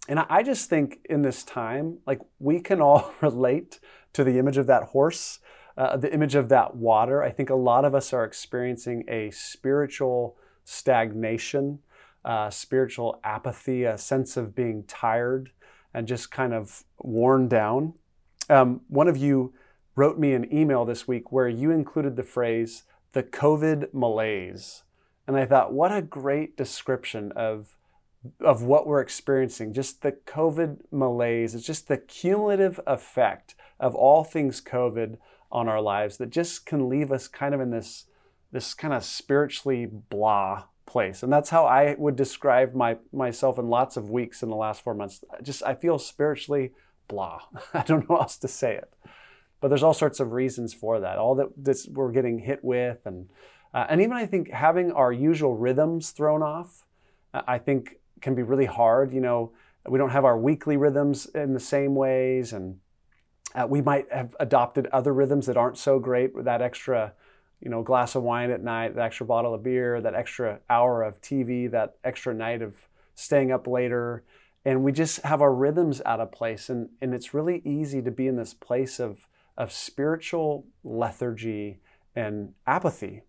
And 0.08 0.20
I 0.20 0.44
just 0.44 0.70
think 0.70 1.00
in 1.10 1.22
this 1.22 1.44
time, 1.44 2.00
like 2.06 2.22
we 2.40 2.60
can 2.60 2.82
all 2.82 3.14
relate 3.22 3.80
to 4.14 4.24
the 4.24 4.38
image 4.38 4.58
of 4.58 4.68
that 4.68 4.84
horse, 4.84 5.40
uh, 5.78 5.98
the 5.98 6.14
image 6.14 6.36
of 6.36 6.50
that 6.50 6.76
water. 6.76 7.24
I 7.24 7.32
think 7.32 7.50
a 7.50 7.56
lot 7.56 7.86
of 7.86 7.96
us 7.96 8.14
are 8.14 8.24
experiencing 8.24 9.04
a 9.08 9.32
spiritual 9.32 10.38
stagnation, 10.64 11.80
uh, 12.24 12.50
spiritual 12.50 13.20
apathy, 13.24 13.84
a 13.84 13.98
sense 13.98 14.38
of 14.38 14.56
being 14.56 14.84
tired 14.84 15.52
and 15.94 16.08
just 16.08 16.32
kind 16.32 16.54
of 16.54 16.84
worn 17.00 17.48
down. 17.48 17.94
Um, 18.50 18.82
one 18.88 19.08
of 19.08 19.18
you 19.18 19.54
wrote 19.96 20.20
me 20.20 20.34
an 20.34 20.54
email 20.54 20.86
this 20.86 21.08
week 21.08 21.32
where 21.32 21.48
you 21.48 21.72
included 21.72 22.16
the 22.16 22.24
phrase 22.24 22.84
the 23.14 23.24
COVID 23.24 23.94
malaise. 23.94 24.84
And 25.28 25.36
I 25.38 25.46
thought, 25.46 25.74
what 25.74 25.96
a 25.96 26.02
great 26.02 26.56
description 26.56 27.32
of, 27.36 27.76
of 28.40 28.62
what 28.62 28.86
we're 28.86 29.02
experiencing. 29.02 29.74
Just 29.74 30.02
the 30.02 30.12
COVID 30.12 30.78
malaise. 30.92 31.56
It's 31.56 31.66
just 31.66 31.88
the 31.88 31.98
cumulative 31.98 32.80
effect 32.86 33.56
of 33.80 33.96
all 33.96 34.24
things 34.24 34.62
COVID 34.62 35.18
on 35.52 35.68
our 35.68 35.82
lives 35.82 36.18
that 36.18 36.30
just 36.30 36.66
can 36.66 36.90
leave 36.90 37.12
us 37.12 37.28
kind 37.28 37.56
of 37.56 37.62
in 37.62 37.72
this, 37.72 38.06
this 38.52 38.74
kind 38.74 38.94
of 38.94 39.04
spiritually 39.04 39.86
blah 39.86 40.66
place. 40.86 41.24
And 41.24 41.34
that's 41.34 41.50
how 41.50 41.66
I 41.66 41.96
would 41.98 42.16
describe 42.16 42.74
my, 42.74 42.98
myself 43.12 43.58
in 43.58 43.68
lots 43.70 43.98
of 43.98 44.10
weeks 44.10 44.44
in 44.44 44.50
the 44.50 44.56
last 44.56 44.84
four 44.84 44.94
months. 44.94 45.24
Just, 45.42 45.64
I 45.64 45.74
feel 45.74 45.98
spiritually 45.98 46.72
blah. 47.08 47.42
I 47.74 47.82
don't 47.82 48.08
know 48.10 48.16
how 48.16 48.24
else 48.24 48.38
to 48.38 48.48
say 48.48 48.76
it. 48.76 48.94
But 49.62 49.70
there's 49.70 49.84
all 49.84 49.94
sorts 49.94 50.20
of 50.20 50.32
reasons 50.32 50.74
for 50.74 51.00
that. 51.00 51.18
All 51.18 51.36
that 51.36 51.48
this, 51.58 51.88
we're 51.88 52.12
getting 52.12 52.40
hit 52.40 52.64
with, 52.64 53.00
and 53.06 53.30
uh, 53.76 53.86
and 53.90 54.02
even 54.02 54.14
I 54.14 54.26
think 54.26 54.50
having 54.50 54.92
our 54.94 55.12
usual 55.12 55.58
rhythms 55.58 56.12
thrown 56.12 56.42
off, 56.42 56.86
uh, 57.34 57.42
I 57.46 57.58
think 57.58 57.98
can 58.22 58.34
be 58.34 58.42
really 58.42 58.66
hard. 58.66 59.12
You 59.14 59.20
know, 59.20 59.52
we 59.88 60.00
don't 60.00 60.12
have 60.12 60.24
our 60.24 60.38
weekly 60.38 60.78
rhythms 60.78 61.26
in 61.28 61.54
the 61.54 61.60
same 61.60 61.94
ways, 61.94 62.54
and 62.54 62.80
uh, 63.54 63.68
we 63.68 63.82
might 63.82 64.12
have 64.12 64.34
adopted 64.40 64.88
other 64.88 65.14
rhythms 65.14 65.46
that 65.48 65.58
aren't 65.58 65.78
so 65.78 66.00
great 66.00 66.34
with 66.34 66.46
that 66.46 66.62
extra, 66.62 67.14
you 67.60 67.70
know, 67.70 67.84
glass 67.84 68.16
of 68.16 68.24
wine 68.24 68.50
at 68.50 68.64
night, 68.64 68.96
that 68.96 69.04
extra 69.04 69.26
bottle 69.26 69.54
of 69.54 69.62
beer, 69.62 70.00
that 70.00 70.16
extra 70.16 70.62
hour 70.70 71.04
of 71.04 71.22
TV, 71.22 71.70
that 71.70 71.98
extra 72.06 72.34
night 72.34 72.62
of 72.62 72.88
staying 73.14 73.52
up 73.52 73.68
later 73.68 74.24
and 74.66 74.84
we 74.84 74.92
just 74.92 75.22
have 75.22 75.42
our 75.42 75.54
rhythms 75.54 76.02
out 76.06 76.20
of 76.20 76.32
place 76.32 76.70
and, 76.70 76.90
and 77.00 77.14
it's 77.14 77.34
really 77.34 77.62
easy 77.64 78.02
to 78.02 78.12
be 78.12 78.28
in 78.28 78.36
this 78.36 78.54
place 78.54 79.00
of, 79.00 79.28
of 79.56 79.72
spiritual 79.72 80.66
lethargy 80.84 81.80
and 82.16 82.54
apathy 82.66 83.22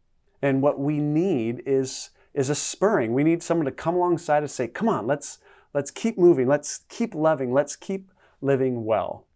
and 0.42 0.62
what 0.62 0.78
we 0.78 1.00
need 1.00 1.62
is 1.66 2.10
is 2.34 2.50
a 2.50 2.54
spurring. 2.54 3.14
We 3.14 3.24
need 3.24 3.42
someone 3.42 3.64
to 3.64 3.72
come 3.72 3.94
alongside 3.94 4.38
and 4.38 4.50
say 4.50 4.68
come 4.68 4.88
on 4.88 5.06
let's 5.06 5.38
let's 5.74 5.90
keep 5.90 6.18
moving. 6.18 6.46
Let's 6.46 6.80
keep 6.88 7.14
loving. 7.14 7.52
Let's 7.52 7.76
keep 7.76 8.10
living 8.40 8.84
well. 8.84 9.26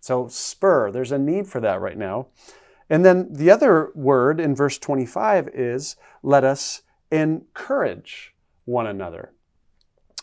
So 0.00 0.28
spur 0.28 0.90
there's 0.90 1.12
a 1.12 1.18
need 1.18 1.46
for 1.46 1.60
that 1.60 1.80
right 1.80 1.98
now. 1.98 2.28
And 2.88 3.04
then 3.04 3.32
the 3.32 3.50
other 3.50 3.92
word 3.94 4.40
in 4.40 4.54
verse 4.54 4.76
25 4.78 5.48
is 5.54 5.96
let 6.22 6.42
us 6.42 6.82
encourage 7.10 8.34
one 8.64 8.86
another. 8.86 9.32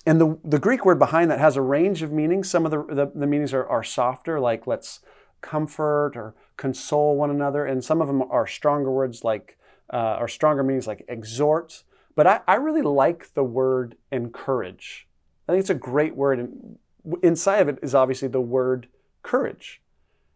And 0.06 0.22
the, 0.22 0.38
the 0.44 0.60
Greek 0.60 0.86
word 0.86 1.00
behind 1.00 1.32
that 1.32 1.40
has 1.40 1.58
a 1.58 1.62
range 1.62 2.02
of 2.02 2.12
meanings. 2.12 2.50
Some 2.50 2.66
of 2.66 2.72
the, 2.72 2.84
the, 2.84 3.12
the 3.14 3.28
meanings 3.28 3.54
are, 3.54 3.66
are 3.68 3.84
softer, 3.84 4.40
like 4.40 4.66
let's 4.66 5.02
comfort 5.42 6.14
or 6.16 6.34
console 6.56 7.16
one 7.18 7.30
another. 7.30 7.66
And 7.66 7.84
some 7.84 8.02
of 8.02 8.08
them 8.08 8.22
are 8.22 8.48
stronger 8.48 8.92
words 8.92 9.24
like, 9.24 9.58
uh, 9.92 10.18
or 10.20 10.28
stronger 10.28 10.64
meanings 10.64 10.88
like 10.88 11.06
exhort. 11.08 11.84
But 12.16 12.28
I, 12.28 12.40
I 12.48 12.56
really 12.56 12.82
like 12.82 13.34
the 13.34 13.44
word 13.44 13.96
encourage. 14.12 15.08
I 15.48 15.52
think 15.52 15.62
it's 15.62 15.70
a 15.70 15.76
great 15.76 16.16
word. 16.16 16.40
And 16.40 16.78
inside 17.22 17.60
of 17.60 17.70
it 17.70 17.80
is 17.82 17.96
obviously 17.96 18.28
the 18.28 18.42
word 18.42 18.88
courage. 19.22 19.82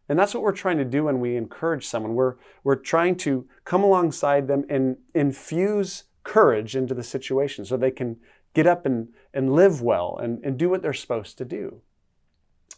And 0.08 0.20
that's 0.20 0.34
what 0.34 0.44
we're 0.44 0.52
trying 0.52 0.78
to 0.78 0.86
do 0.86 1.06
when 1.06 1.20
we 1.20 1.36
encourage 1.36 1.86
someone. 1.86 2.16
We're, 2.16 2.36
we're 2.64 2.76
trying 2.76 3.16
to 3.18 3.48
come 3.64 3.84
alongside 3.84 4.48
them 4.48 4.66
and 4.70 4.98
infuse 5.16 6.04
courage 6.24 6.76
into 6.76 6.94
the 6.94 7.04
situation 7.04 7.66
so 7.66 7.78
they 7.78 7.92
can 7.92 8.18
get 8.54 8.68
up 8.68 8.86
and, 8.86 9.08
and 9.34 9.54
live 9.54 9.82
well 9.82 10.20
and, 10.22 10.44
and 10.44 10.58
do 10.58 10.70
what 10.70 10.82
they're 10.82 10.94
supposed 10.94 11.38
to 11.38 11.46
do. 11.46 11.82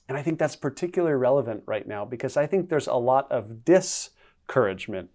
And 0.08 0.18
I 0.18 0.22
think 0.22 0.38
that's 0.38 0.56
particularly 0.56 1.16
relevant 1.16 1.64
right 1.66 1.88
now 1.88 2.06
because 2.06 2.38
I 2.38 2.46
think 2.46 2.70
there's 2.70 2.88
a 2.88 2.96
lot 2.96 3.32
of 3.32 3.66
discouragement 3.66 5.10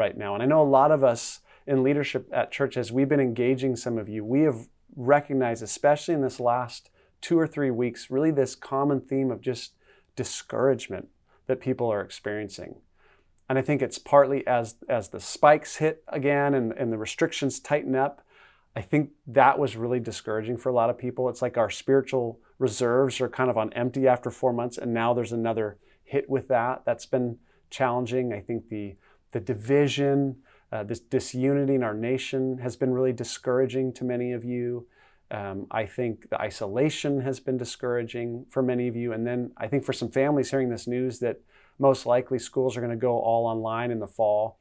right 0.00 0.16
now. 0.16 0.32
And 0.32 0.42
I 0.42 0.46
know 0.46 0.62
a 0.62 0.76
lot 0.80 0.90
of 0.90 1.04
us 1.04 1.40
in 1.66 1.82
leadership 1.82 2.26
at 2.32 2.50
churches, 2.50 2.90
we've 2.90 3.08
been 3.08 3.20
engaging 3.20 3.76
some 3.76 3.98
of 3.98 4.08
you, 4.08 4.24
we 4.24 4.40
have 4.40 4.66
recognized, 4.96 5.62
especially 5.62 6.14
in 6.14 6.22
this 6.22 6.40
last 6.40 6.90
two 7.20 7.38
or 7.38 7.46
three 7.46 7.70
weeks, 7.70 8.10
really 8.10 8.30
this 8.30 8.54
common 8.54 8.98
theme 9.00 9.30
of 9.30 9.42
just 9.42 9.74
discouragement 10.16 11.08
that 11.46 11.60
people 11.60 11.92
are 11.92 12.00
experiencing. 12.00 12.76
And 13.48 13.58
I 13.58 13.62
think 13.62 13.82
it's 13.82 13.98
partly 13.98 14.46
as, 14.46 14.76
as 14.88 15.10
the 15.10 15.20
spikes 15.20 15.76
hit 15.76 16.02
again 16.08 16.54
and, 16.54 16.72
and 16.72 16.90
the 16.90 16.98
restrictions 16.98 17.60
tighten 17.60 17.94
up, 17.94 18.24
I 18.74 18.80
think 18.80 19.10
that 19.26 19.58
was 19.58 19.76
really 19.76 20.00
discouraging 20.00 20.56
for 20.56 20.70
a 20.70 20.74
lot 20.74 20.88
of 20.88 20.96
people. 20.96 21.28
It's 21.28 21.42
like 21.42 21.58
our 21.58 21.70
spiritual 21.70 22.40
reserves 22.58 23.20
are 23.20 23.28
kind 23.28 23.50
of 23.50 23.58
on 23.58 23.72
empty 23.74 24.08
after 24.08 24.30
four 24.30 24.52
months, 24.52 24.78
and 24.78 24.94
now 24.94 25.12
there's 25.12 25.32
another 25.32 25.76
hit 26.04 26.30
with 26.30 26.48
that. 26.48 26.82
That's 26.86 27.06
been 27.06 27.38
challenging. 27.68 28.32
I 28.32 28.40
think 28.40 28.68
the 28.68 28.96
the 29.32 29.40
division, 29.40 30.36
uh, 30.72 30.84
this 30.84 31.00
disunity 31.00 31.74
in 31.74 31.82
our 31.82 31.94
nation 31.94 32.58
has 32.58 32.76
been 32.76 32.92
really 32.92 33.12
discouraging 33.12 33.92
to 33.94 34.04
many 34.04 34.32
of 34.32 34.44
you. 34.44 34.86
Um, 35.30 35.66
I 35.70 35.86
think 35.86 36.30
the 36.30 36.40
isolation 36.40 37.20
has 37.20 37.38
been 37.40 37.56
discouraging 37.56 38.46
for 38.48 38.62
many 38.62 38.88
of 38.88 38.96
you. 38.96 39.12
And 39.12 39.26
then 39.26 39.52
I 39.56 39.68
think 39.68 39.84
for 39.84 39.92
some 39.92 40.10
families 40.10 40.50
hearing 40.50 40.70
this 40.70 40.86
news 40.86 41.20
that 41.20 41.40
most 41.78 42.04
likely 42.04 42.38
schools 42.38 42.76
are 42.76 42.80
going 42.80 42.90
to 42.90 42.96
go 42.96 43.18
all 43.18 43.46
online 43.46 43.90
in 43.90 44.00
the 44.00 44.06
fall 44.06 44.58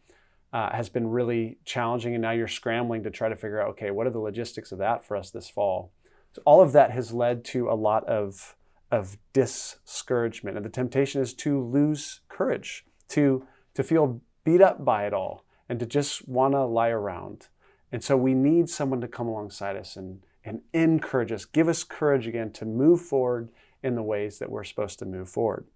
uh, 0.54 0.72
has 0.76 0.90
been 0.90 1.08
really 1.08 1.58
challenging. 1.66 2.14
And 2.14 2.22
now 2.22 2.32
you're 2.32 2.48
scrambling 2.48 3.04
to 3.04 3.10
try 3.10 3.30
to 3.30 3.36
figure 3.36 3.62
out, 3.62 3.70
okay, 3.70 3.92
what 3.92 4.08
are 4.08 4.12
the 4.12 4.20
logistics 4.20 4.72
of 4.72 4.80
that 4.80 5.04
for 5.04 5.18
us 5.18 5.32
this 5.32 5.50
fall? 5.50 5.92
So 6.34 6.42
all 6.46 6.62
of 6.62 6.72
that 6.74 6.92
has 6.92 7.12
led 7.12 7.44
to 7.46 7.70
a 7.70 7.74
lot 7.74 8.08
of, 8.08 8.56
of 8.92 9.18
discouragement. 9.34 10.56
And 10.56 10.66
the 10.66 10.70
temptation 10.70 11.22
is 11.22 11.34
to 11.36 11.64
lose 11.64 12.22
courage, 12.30 12.86
to, 13.10 13.46
to 13.74 13.84
feel 13.84 14.22
beat 14.50 14.62
up 14.62 14.84
by 14.84 15.06
it 15.06 15.14
all, 15.14 15.46
and 15.68 15.80
to 15.80 15.86
just 15.86 16.28
want 16.28 16.56
to 16.56 16.64
lie 16.66 16.90
around. 16.90 17.50
And 17.92 18.04
so 18.04 18.18
we 18.18 18.34
need 18.34 18.68
someone 18.68 19.00
to 19.02 19.08
come 19.08 19.28
alongside 19.28 19.76
us 19.76 19.96
and, 19.96 20.22
and 20.44 20.62
encourage 20.74 21.32
us, 21.32 21.46
give 21.46 21.68
us 21.68 21.84
courage 21.84 22.26
again 22.26 22.52
to 22.54 22.66
move 22.66 23.00
forward 23.00 23.50
in 23.84 23.94
the 23.94 24.02
ways 24.02 24.40
that 24.40 24.50
we're 24.50 24.64
supposed 24.64 24.98
to 25.00 25.06
move 25.06 25.30
forward. 25.30 25.68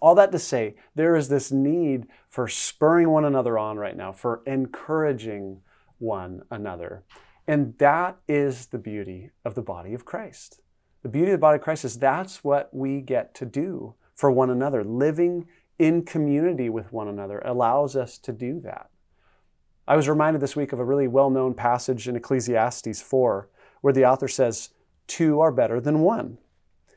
All 0.00 0.14
that 0.14 0.32
to 0.32 0.38
say, 0.38 0.76
there 0.94 1.14
is 1.14 1.28
this 1.28 1.52
need 1.52 2.06
for 2.26 2.48
spurring 2.48 3.10
one 3.10 3.26
another 3.26 3.58
on 3.58 3.76
right 3.76 3.96
now, 3.96 4.12
for 4.12 4.42
encouraging 4.46 5.60
one 5.98 6.40
another. 6.50 7.04
And 7.46 7.76
that 7.78 8.16
is 8.26 8.68
the 8.68 8.78
beauty 8.78 9.30
of 9.44 9.54
the 9.54 9.62
body 9.62 9.92
of 9.92 10.06
Christ. 10.06 10.62
The 11.02 11.10
beauty 11.10 11.32
of 11.32 11.38
the 11.38 11.46
body 11.46 11.56
of 11.56 11.62
Christ 11.62 11.84
is 11.84 11.98
that's 11.98 12.42
what 12.42 12.72
we 12.72 13.02
get 13.02 13.34
to 13.34 13.44
do 13.44 13.94
for 14.14 14.30
one 14.30 14.48
another. 14.48 14.82
Living 14.84 15.48
in 15.80 16.04
community 16.04 16.68
with 16.68 16.92
one 16.92 17.08
another 17.08 17.40
allows 17.42 17.96
us 17.96 18.18
to 18.18 18.32
do 18.32 18.60
that. 18.60 18.90
I 19.88 19.96
was 19.96 20.10
reminded 20.10 20.42
this 20.42 20.54
week 20.54 20.74
of 20.74 20.78
a 20.78 20.84
really 20.84 21.08
well 21.08 21.30
known 21.30 21.54
passage 21.54 22.06
in 22.06 22.16
Ecclesiastes 22.16 23.00
4 23.00 23.48
where 23.80 23.92
the 23.94 24.04
author 24.04 24.28
says, 24.28 24.68
Two 25.06 25.40
are 25.40 25.50
better 25.50 25.80
than 25.80 26.00
one. 26.00 26.36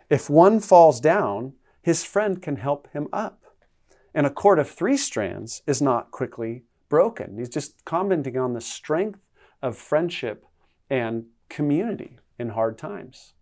If 0.09 0.29
one 0.29 0.59
falls 0.59 0.99
down, 0.99 1.53
his 1.81 2.03
friend 2.03 2.41
can 2.41 2.57
help 2.57 2.89
him 2.91 3.07
up. 3.13 3.41
And 4.13 4.27
a 4.27 4.29
cord 4.29 4.59
of 4.59 4.69
three 4.69 4.97
strands 4.97 5.63
is 5.65 5.81
not 5.81 6.11
quickly 6.11 6.65
broken. 6.89 7.37
He's 7.37 7.49
just 7.49 7.85
commenting 7.85 8.37
on 8.37 8.53
the 8.53 8.61
strength 8.61 9.21
of 9.61 9.77
friendship 9.77 10.45
and 10.89 11.27
community 11.47 12.17
in 12.37 12.49
hard 12.49 12.77
times. 12.77 13.33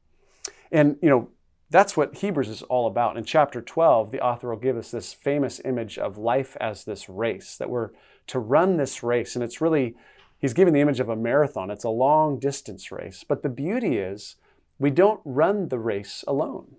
And, 0.72 0.98
you 1.02 1.10
know, 1.10 1.30
that's 1.72 1.98
what 1.98 2.18
Hebrews 2.18 2.50
is 2.50 2.62
all 2.64 2.86
about. 2.86 3.18
In 3.18 3.24
chapter 3.24 3.62
12, 3.62 4.12
the 4.12 4.22
author 4.22 4.50
will 4.50 4.62
give 4.62 4.78
us 4.78 4.92
this 4.92 5.14
famous 5.14 5.60
image 5.66 5.98
of 5.98 6.18
life 6.18 6.56
as 6.60 6.84
this 6.84 7.10
race, 7.10 7.56
that 7.58 7.70
we're 7.70 7.90
to 8.28 8.38
run 8.38 8.78
this 8.78 9.02
race. 9.02 9.36
And 9.36 9.44
it's 9.44 9.62
really, 9.62 9.96
he's 10.38 10.54
giving 10.54 10.74
the 10.74 10.82
image 10.82 11.00
of 11.00 11.10
a 11.10 11.16
marathon. 11.16 11.72
It's 11.72 11.84
a 11.84 11.90
long 11.90 12.38
distance 12.38 12.92
race. 12.92 13.26
But 13.28 13.42
the 13.42 13.50
beauty 13.50 13.98
is, 13.98 14.36
we 14.78 14.92
don't 14.92 15.22
run 15.26 15.70
the 15.70 15.80
race 15.80 16.24
alone 16.28 16.76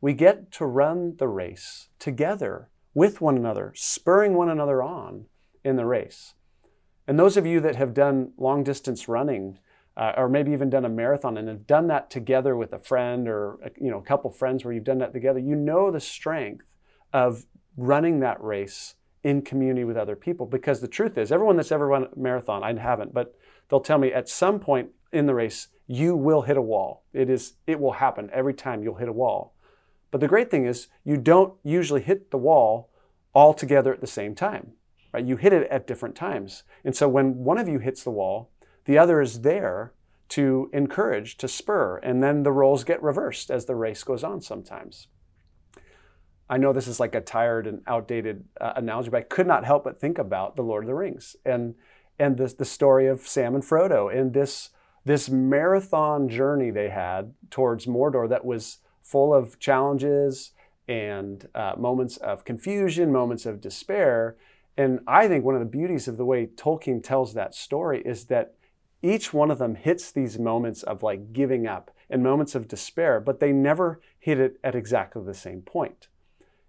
we 0.00 0.12
get 0.12 0.52
to 0.52 0.66
run 0.66 1.16
the 1.18 1.28
race 1.28 1.88
together 1.98 2.68
with 2.94 3.20
one 3.20 3.36
another, 3.36 3.72
spurring 3.74 4.34
one 4.34 4.48
another 4.48 4.82
on 4.82 5.26
in 5.64 5.76
the 5.76 5.86
race. 5.86 6.34
And 7.08 7.18
those 7.18 7.36
of 7.36 7.46
you 7.46 7.60
that 7.60 7.76
have 7.76 7.94
done 7.94 8.32
long 8.36 8.62
distance 8.62 9.08
running, 9.08 9.58
uh, 9.96 10.12
or 10.16 10.28
maybe 10.28 10.52
even 10.52 10.68
done 10.68 10.84
a 10.84 10.88
marathon 10.88 11.38
and 11.38 11.48
have 11.48 11.66
done 11.66 11.86
that 11.86 12.10
together 12.10 12.56
with 12.56 12.72
a 12.72 12.78
friend 12.78 13.28
or 13.28 13.58
you 13.80 13.90
know 13.90 13.98
a 13.98 14.02
couple 14.02 14.30
friends 14.30 14.64
where 14.64 14.74
you've 14.74 14.84
done 14.84 14.98
that 14.98 15.12
together, 15.12 15.38
you 15.38 15.54
know 15.54 15.90
the 15.90 16.00
strength 16.00 16.74
of 17.12 17.46
running 17.76 18.20
that 18.20 18.42
race 18.42 18.94
in 19.22 19.42
community 19.42 19.84
with 19.84 19.96
other 19.96 20.16
people. 20.16 20.46
Because 20.46 20.80
the 20.80 20.88
truth 20.88 21.18
is, 21.18 21.32
everyone 21.32 21.56
that's 21.56 21.72
ever 21.72 21.86
run 21.86 22.04
a 22.04 22.18
marathon, 22.18 22.62
I 22.62 22.78
haven't, 22.78 23.12
but 23.12 23.34
they'll 23.68 23.80
tell 23.80 23.98
me 23.98 24.12
at 24.12 24.28
some 24.28 24.60
point 24.60 24.90
in 25.12 25.26
the 25.26 25.34
race, 25.34 25.68
you 25.86 26.14
will 26.14 26.42
hit 26.42 26.56
a 26.56 26.62
wall. 26.62 27.04
It 27.12 27.30
is, 27.30 27.54
it 27.66 27.80
will 27.80 27.92
happen 27.92 28.30
every 28.32 28.54
time 28.54 28.82
you'll 28.82 28.96
hit 28.96 29.08
a 29.08 29.12
wall. 29.12 29.54
But 30.10 30.20
the 30.20 30.28
great 30.28 30.50
thing 30.50 30.66
is 30.66 30.88
you 31.04 31.16
don't 31.16 31.54
usually 31.64 32.02
hit 32.02 32.30
the 32.30 32.38
wall 32.38 32.90
all 33.32 33.52
together 33.52 33.92
at 33.92 34.00
the 34.00 34.06
same 34.06 34.34
time. 34.34 34.72
Right? 35.12 35.24
You 35.24 35.36
hit 35.36 35.52
it 35.52 35.68
at 35.70 35.86
different 35.86 36.14
times. 36.14 36.64
And 36.84 36.94
so 36.94 37.08
when 37.08 37.44
one 37.44 37.58
of 37.58 37.68
you 37.68 37.78
hits 37.78 38.04
the 38.04 38.10
wall, 38.10 38.50
the 38.86 38.98
other 38.98 39.20
is 39.20 39.42
there 39.42 39.92
to 40.30 40.70
encourage, 40.72 41.36
to 41.36 41.48
spur, 41.48 41.98
and 41.98 42.22
then 42.22 42.42
the 42.42 42.52
roles 42.52 42.82
get 42.82 43.02
reversed 43.02 43.50
as 43.50 43.66
the 43.66 43.76
race 43.76 44.02
goes 44.02 44.24
on 44.24 44.40
sometimes. 44.40 45.08
I 46.48 46.56
know 46.58 46.72
this 46.72 46.88
is 46.88 47.00
like 47.00 47.14
a 47.14 47.20
tired 47.20 47.66
and 47.66 47.82
outdated 47.86 48.44
uh, 48.60 48.72
analogy, 48.76 49.10
but 49.10 49.18
I 49.18 49.22
could 49.22 49.46
not 49.46 49.64
help 49.64 49.84
but 49.84 50.00
think 50.00 50.18
about 50.18 50.56
the 50.56 50.62
Lord 50.62 50.84
of 50.84 50.88
the 50.88 50.94
Rings. 50.94 51.36
And 51.44 51.74
and 52.18 52.36
the, 52.36 52.54
the 52.56 52.64
story 52.64 53.06
of 53.06 53.26
Sam 53.26 53.54
and 53.54 53.64
Frodo 53.64 54.14
and 54.14 54.32
this, 54.32 54.70
this 55.04 55.28
marathon 55.28 56.28
journey 56.28 56.70
they 56.70 56.88
had 56.88 57.34
towards 57.50 57.86
Mordor 57.86 58.28
that 58.28 58.44
was 58.44 58.78
full 59.02 59.34
of 59.34 59.58
challenges 59.58 60.52
and 60.88 61.48
uh, 61.54 61.74
moments 61.76 62.16
of 62.18 62.44
confusion, 62.44 63.12
moments 63.12 63.46
of 63.46 63.60
despair. 63.60 64.36
And 64.76 65.00
I 65.06 65.28
think 65.28 65.44
one 65.44 65.54
of 65.54 65.60
the 65.60 65.66
beauties 65.66 66.08
of 66.08 66.16
the 66.16 66.24
way 66.24 66.46
Tolkien 66.46 67.02
tells 67.02 67.34
that 67.34 67.54
story 67.54 68.02
is 68.04 68.26
that 68.26 68.54
each 69.02 69.32
one 69.32 69.50
of 69.50 69.58
them 69.58 69.74
hits 69.74 70.10
these 70.10 70.38
moments 70.38 70.82
of 70.82 71.02
like 71.02 71.32
giving 71.32 71.66
up 71.66 71.90
and 72.08 72.22
moments 72.22 72.54
of 72.54 72.68
despair, 72.68 73.20
but 73.20 73.40
they 73.40 73.52
never 73.52 74.00
hit 74.18 74.38
it 74.38 74.58
at 74.62 74.74
exactly 74.74 75.22
the 75.24 75.34
same 75.34 75.62
point. 75.62 76.08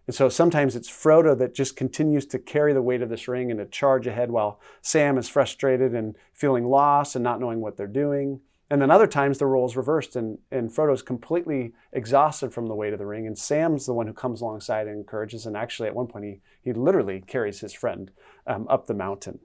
And 0.08 0.16
so 0.16 0.30
sometimes 0.30 0.76
it's 0.76 0.90
Frodo 0.90 1.38
that 1.38 1.54
just 1.54 1.76
continues 1.76 2.26
to 2.28 2.40
carry 2.40 2.74
the 2.74 2.82
weight 2.82 3.02
of 3.02 3.10
this 3.10 3.28
ring 3.28 3.52
and 3.52 3.60
to 3.60 3.66
charge 3.66 4.08
ahead 4.08 4.32
while 4.32 4.60
Sam 4.82 5.18
is 5.18 5.28
frustrated 5.28 5.94
and 5.94 6.16
feeling 6.34 6.66
lost 6.66 7.16
and 7.16 7.24
not 7.24 7.42
knowing 7.42 7.60
what 7.60 7.76
they're 7.76 7.88
doing. 7.88 8.40
And 8.70 8.82
then 8.82 8.92
other 8.92 9.08
times 9.08 9.38
the 9.38 9.46
roles 9.46 9.76
reversed 9.76 10.16
and, 10.16 10.40
and 10.52 10.70
Frodo's 10.70 11.02
completely 11.02 11.74
exhausted 11.92 12.54
from 12.54 12.68
the 12.68 12.76
weight 12.76 12.94
of 12.94 13.00
the 13.00 13.06
ring. 13.06 13.28
And 13.28 13.38
Sam's 13.38 13.86
the 13.86 13.94
one 13.94 14.08
who 14.08 14.13
comes 14.13 14.42
alongside 14.42 14.88
and 14.88 14.98
encourages. 14.98 15.46
And 15.46 15.56
actually, 15.56 15.88
at 15.88 15.96
one 15.96 16.08
point, 16.08 16.26
he, 16.26 16.42
he 16.62 16.74
literally 16.74 17.22
carries 17.26 17.60
his 17.60 17.74
friend 17.74 18.12
um, 18.46 18.66
up 18.70 18.88
the 18.88 18.94
mountain. 18.94 19.40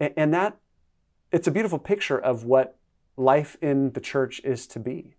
And, 0.00 0.12
and 0.16 0.34
that, 0.34 0.58
it's 1.34 1.48
a 1.48 1.50
beautiful 1.50 1.80
picture 1.80 2.16
of 2.16 2.44
what 2.44 2.78
life 3.16 3.56
in 3.60 3.90
the 3.90 4.00
church 4.00 4.40
is 4.44 4.68
to 4.68 4.78
be. 4.78 5.16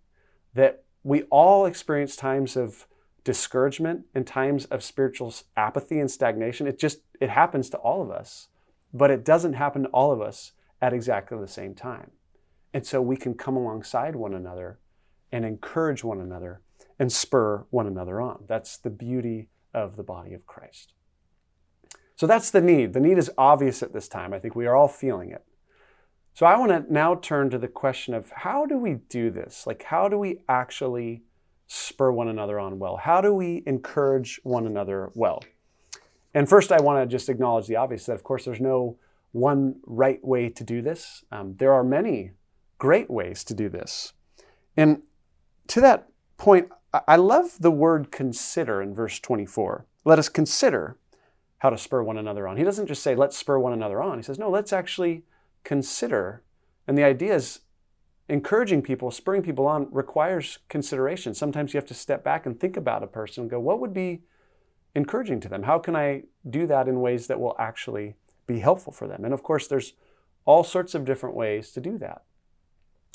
That 0.54 0.82
we 1.02 1.24
all 1.24 1.66
experience 1.66 2.16
times 2.16 2.56
of 2.56 2.86
discouragement 3.22 4.06
and 4.14 4.26
times 4.26 4.64
of 4.66 4.82
spiritual 4.82 5.34
apathy 5.58 6.00
and 6.00 6.10
stagnation. 6.10 6.66
It 6.66 6.78
just, 6.78 7.00
it 7.20 7.28
happens 7.28 7.68
to 7.70 7.76
all 7.76 8.00
of 8.00 8.10
us, 8.10 8.48
but 8.94 9.10
it 9.10 9.26
doesn't 9.26 9.52
happen 9.52 9.82
to 9.82 9.88
all 9.90 10.10
of 10.10 10.22
us 10.22 10.52
at 10.80 10.94
exactly 10.94 11.38
the 11.38 11.46
same 11.46 11.74
time. 11.74 12.12
And 12.72 12.86
so 12.86 13.02
we 13.02 13.18
can 13.18 13.34
come 13.34 13.56
alongside 13.56 14.16
one 14.16 14.32
another 14.32 14.78
and 15.30 15.44
encourage 15.44 16.02
one 16.02 16.22
another 16.22 16.62
and 16.98 17.12
spur 17.12 17.66
one 17.68 17.86
another 17.86 18.22
on. 18.22 18.44
That's 18.48 18.78
the 18.78 18.90
beauty 18.90 19.50
of 19.74 19.96
the 19.96 20.02
body 20.02 20.32
of 20.32 20.46
Christ. 20.46 20.94
So 22.14 22.26
that's 22.26 22.50
the 22.50 22.62
need. 22.62 22.94
The 22.94 23.00
need 23.00 23.18
is 23.18 23.30
obvious 23.36 23.82
at 23.82 23.92
this 23.92 24.08
time. 24.08 24.32
I 24.32 24.38
think 24.38 24.56
we 24.56 24.64
are 24.64 24.74
all 24.74 24.88
feeling 24.88 25.30
it. 25.30 25.44
So 26.36 26.44
I 26.44 26.58
want 26.58 26.70
to 26.70 26.92
now 26.92 27.14
turn 27.14 27.48
to 27.48 27.58
the 27.58 27.66
question 27.66 28.12
of 28.12 28.30
how 28.30 28.66
do 28.66 28.76
we 28.76 28.96
do 29.08 29.30
this? 29.30 29.66
Like, 29.66 29.84
how 29.84 30.06
do 30.06 30.18
we 30.18 30.40
actually 30.50 31.22
spur 31.66 32.12
one 32.12 32.28
another 32.28 32.60
on 32.60 32.78
well? 32.78 32.98
How 32.98 33.22
do 33.22 33.32
we 33.32 33.62
encourage 33.64 34.38
one 34.42 34.66
another 34.66 35.10
well? 35.14 35.42
And 36.34 36.46
first, 36.46 36.72
I 36.72 36.82
want 36.82 37.02
to 37.02 37.10
just 37.10 37.30
acknowledge 37.30 37.68
the 37.68 37.76
obvious 37.76 38.04
that, 38.04 38.12
of 38.12 38.22
course, 38.22 38.44
there's 38.44 38.60
no 38.60 38.98
one 39.32 39.76
right 39.86 40.22
way 40.22 40.50
to 40.50 40.62
do 40.62 40.82
this. 40.82 41.24
Um, 41.32 41.54
there 41.56 41.72
are 41.72 41.82
many 41.82 42.32
great 42.76 43.08
ways 43.08 43.42
to 43.44 43.54
do 43.54 43.70
this. 43.70 44.12
And 44.76 45.04
to 45.68 45.80
that 45.80 46.10
point, 46.36 46.68
I 46.92 47.16
love 47.16 47.56
the 47.60 47.70
word 47.70 48.12
consider 48.12 48.82
in 48.82 48.94
verse 48.94 49.18
24. 49.20 49.86
Let 50.04 50.18
us 50.18 50.28
consider 50.28 50.98
how 51.60 51.70
to 51.70 51.78
spur 51.78 52.02
one 52.02 52.18
another 52.18 52.46
on. 52.46 52.58
He 52.58 52.62
doesn't 52.62 52.88
just 52.88 53.02
say, 53.02 53.14
let's 53.14 53.38
spur 53.38 53.58
one 53.58 53.72
another 53.72 54.02
on. 54.02 54.18
He 54.18 54.22
says, 54.22 54.38
no, 54.38 54.50
let's 54.50 54.74
actually 54.74 55.22
consider. 55.66 56.44
And 56.86 56.96
the 56.96 57.02
idea 57.02 57.34
is 57.34 57.60
encouraging 58.28 58.82
people, 58.82 59.10
spurring 59.10 59.42
people 59.42 59.66
on 59.66 59.88
requires 59.90 60.60
consideration. 60.68 61.34
Sometimes 61.34 61.74
you 61.74 61.78
have 61.78 61.88
to 61.88 61.94
step 61.94 62.22
back 62.22 62.46
and 62.46 62.58
think 62.58 62.76
about 62.76 63.02
a 63.02 63.08
person 63.08 63.42
and 63.42 63.50
go, 63.50 63.58
what 63.58 63.80
would 63.80 63.92
be 63.92 64.22
encouraging 64.94 65.40
to 65.40 65.48
them? 65.48 65.64
How 65.64 65.80
can 65.80 65.96
I 65.96 66.22
do 66.48 66.68
that 66.68 66.86
in 66.86 67.00
ways 67.00 67.26
that 67.26 67.40
will 67.40 67.56
actually 67.58 68.14
be 68.46 68.60
helpful 68.60 68.92
for 68.92 69.08
them? 69.08 69.24
And 69.24 69.34
of 69.34 69.42
course, 69.42 69.66
there's 69.66 69.94
all 70.44 70.62
sorts 70.62 70.94
of 70.94 71.04
different 71.04 71.34
ways 71.34 71.72
to 71.72 71.80
do 71.80 71.98
that. 71.98 72.22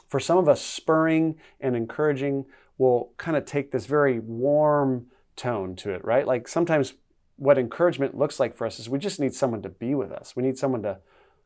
For 0.09 0.19
some 0.19 0.37
of 0.37 0.49
us, 0.49 0.61
spurring 0.61 1.37
and 1.61 1.73
encouraging 1.73 2.45
will 2.77 3.13
kind 3.17 3.37
of 3.37 3.45
take 3.45 3.71
this 3.71 3.85
very 3.85 4.19
warm 4.19 5.05
tone 5.37 5.77
to 5.77 5.91
it, 5.91 6.03
right? 6.03 6.27
Like 6.27 6.49
sometimes 6.49 6.95
what 7.37 7.57
encouragement 7.57 8.17
looks 8.17 8.41
like 8.41 8.53
for 8.53 8.67
us 8.67 8.77
is 8.77 8.89
we 8.89 8.99
just 8.99 9.21
need 9.21 9.33
someone 9.33 9.61
to 9.61 9.69
be 9.69 9.95
with 9.95 10.11
us. 10.11 10.35
We 10.35 10.43
need 10.43 10.57
someone 10.57 10.83
to 10.83 10.99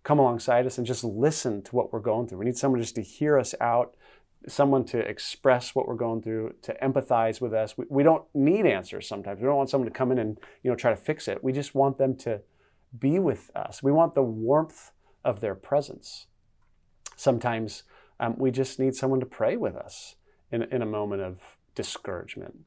come 0.05 0.19
alongside 0.19 0.67
us 0.67 0.77
and 0.77 0.87
just 0.87 1.03
listen 1.03 1.63
to 1.63 1.75
what 1.75 1.91
we're 1.91 1.99
going 1.99 2.27
through. 2.27 2.37
We 2.37 2.45
need 2.45 2.57
someone 2.57 2.79
just 2.79 2.95
to 2.95 3.01
hear 3.01 3.37
us 3.39 3.55
out, 3.59 3.95
someone 4.47 4.85
to 4.85 4.99
express 4.99 5.73
what 5.73 5.87
we're 5.87 5.95
going 5.95 6.21
through, 6.21 6.53
to 6.61 6.75
empathize 6.81 7.41
with 7.41 7.53
us. 7.53 7.75
We, 7.75 7.85
we 7.89 8.03
don't 8.03 8.23
need 8.33 8.67
answers 8.67 9.07
sometimes. 9.07 9.41
We 9.41 9.47
don't 9.47 9.57
want 9.57 9.71
someone 9.71 9.89
to 9.89 9.97
come 9.97 10.11
in 10.11 10.19
and 10.19 10.37
you 10.63 10.69
know 10.69 10.77
try 10.77 10.91
to 10.91 10.95
fix 10.95 11.27
it. 11.27 11.43
We 11.43 11.51
just 11.51 11.73
want 11.73 11.97
them 11.97 12.15
to 12.17 12.41
be 12.97 13.17
with 13.17 13.49
us. 13.55 13.81
We 13.81 13.91
want 13.91 14.13
the 14.13 14.21
warmth 14.21 14.91
of 15.25 15.41
their 15.41 15.55
presence. 15.55 16.27
Sometimes 17.15 17.83
um, 18.19 18.35
we 18.37 18.51
just 18.51 18.79
need 18.79 18.95
someone 18.95 19.19
to 19.19 19.25
pray 19.25 19.57
with 19.57 19.75
us 19.75 20.15
in, 20.51 20.63
in 20.63 20.83
a 20.83 20.85
moment 20.85 21.23
of 21.23 21.57
discouragement. 21.73 22.59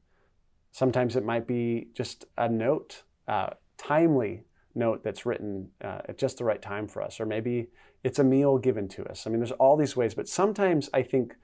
Sometimes 0.71 1.15
it 1.15 1.23
might 1.23 1.47
be 1.47 1.87
just 1.93 2.25
a 2.37 2.49
note, 2.49 3.03
uh, 3.29 3.51
timely 3.77 4.43
note 4.75 5.03
that's 5.03 5.25
written 5.25 5.69
uh, 5.83 5.99
at 6.07 6.17
just 6.17 6.37
the 6.37 6.45
right 6.45 6.61
time 6.61 6.87
for 6.87 7.01
us, 7.01 7.19
or 7.19 7.25
maybe 7.25 7.69
it's 8.03 8.19
a 8.19 8.23
meal 8.23 8.57
given 8.57 8.87
to 8.89 9.05
us. 9.05 9.25
I 9.25 9.29
mean, 9.29 9.39
there's 9.39 9.51
all 9.53 9.77
these 9.77 9.95
ways, 9.95 10.13
but 10.13 10.27
sometimes 10.27 10.89
I 10.93 11.03
think 11.03 11.35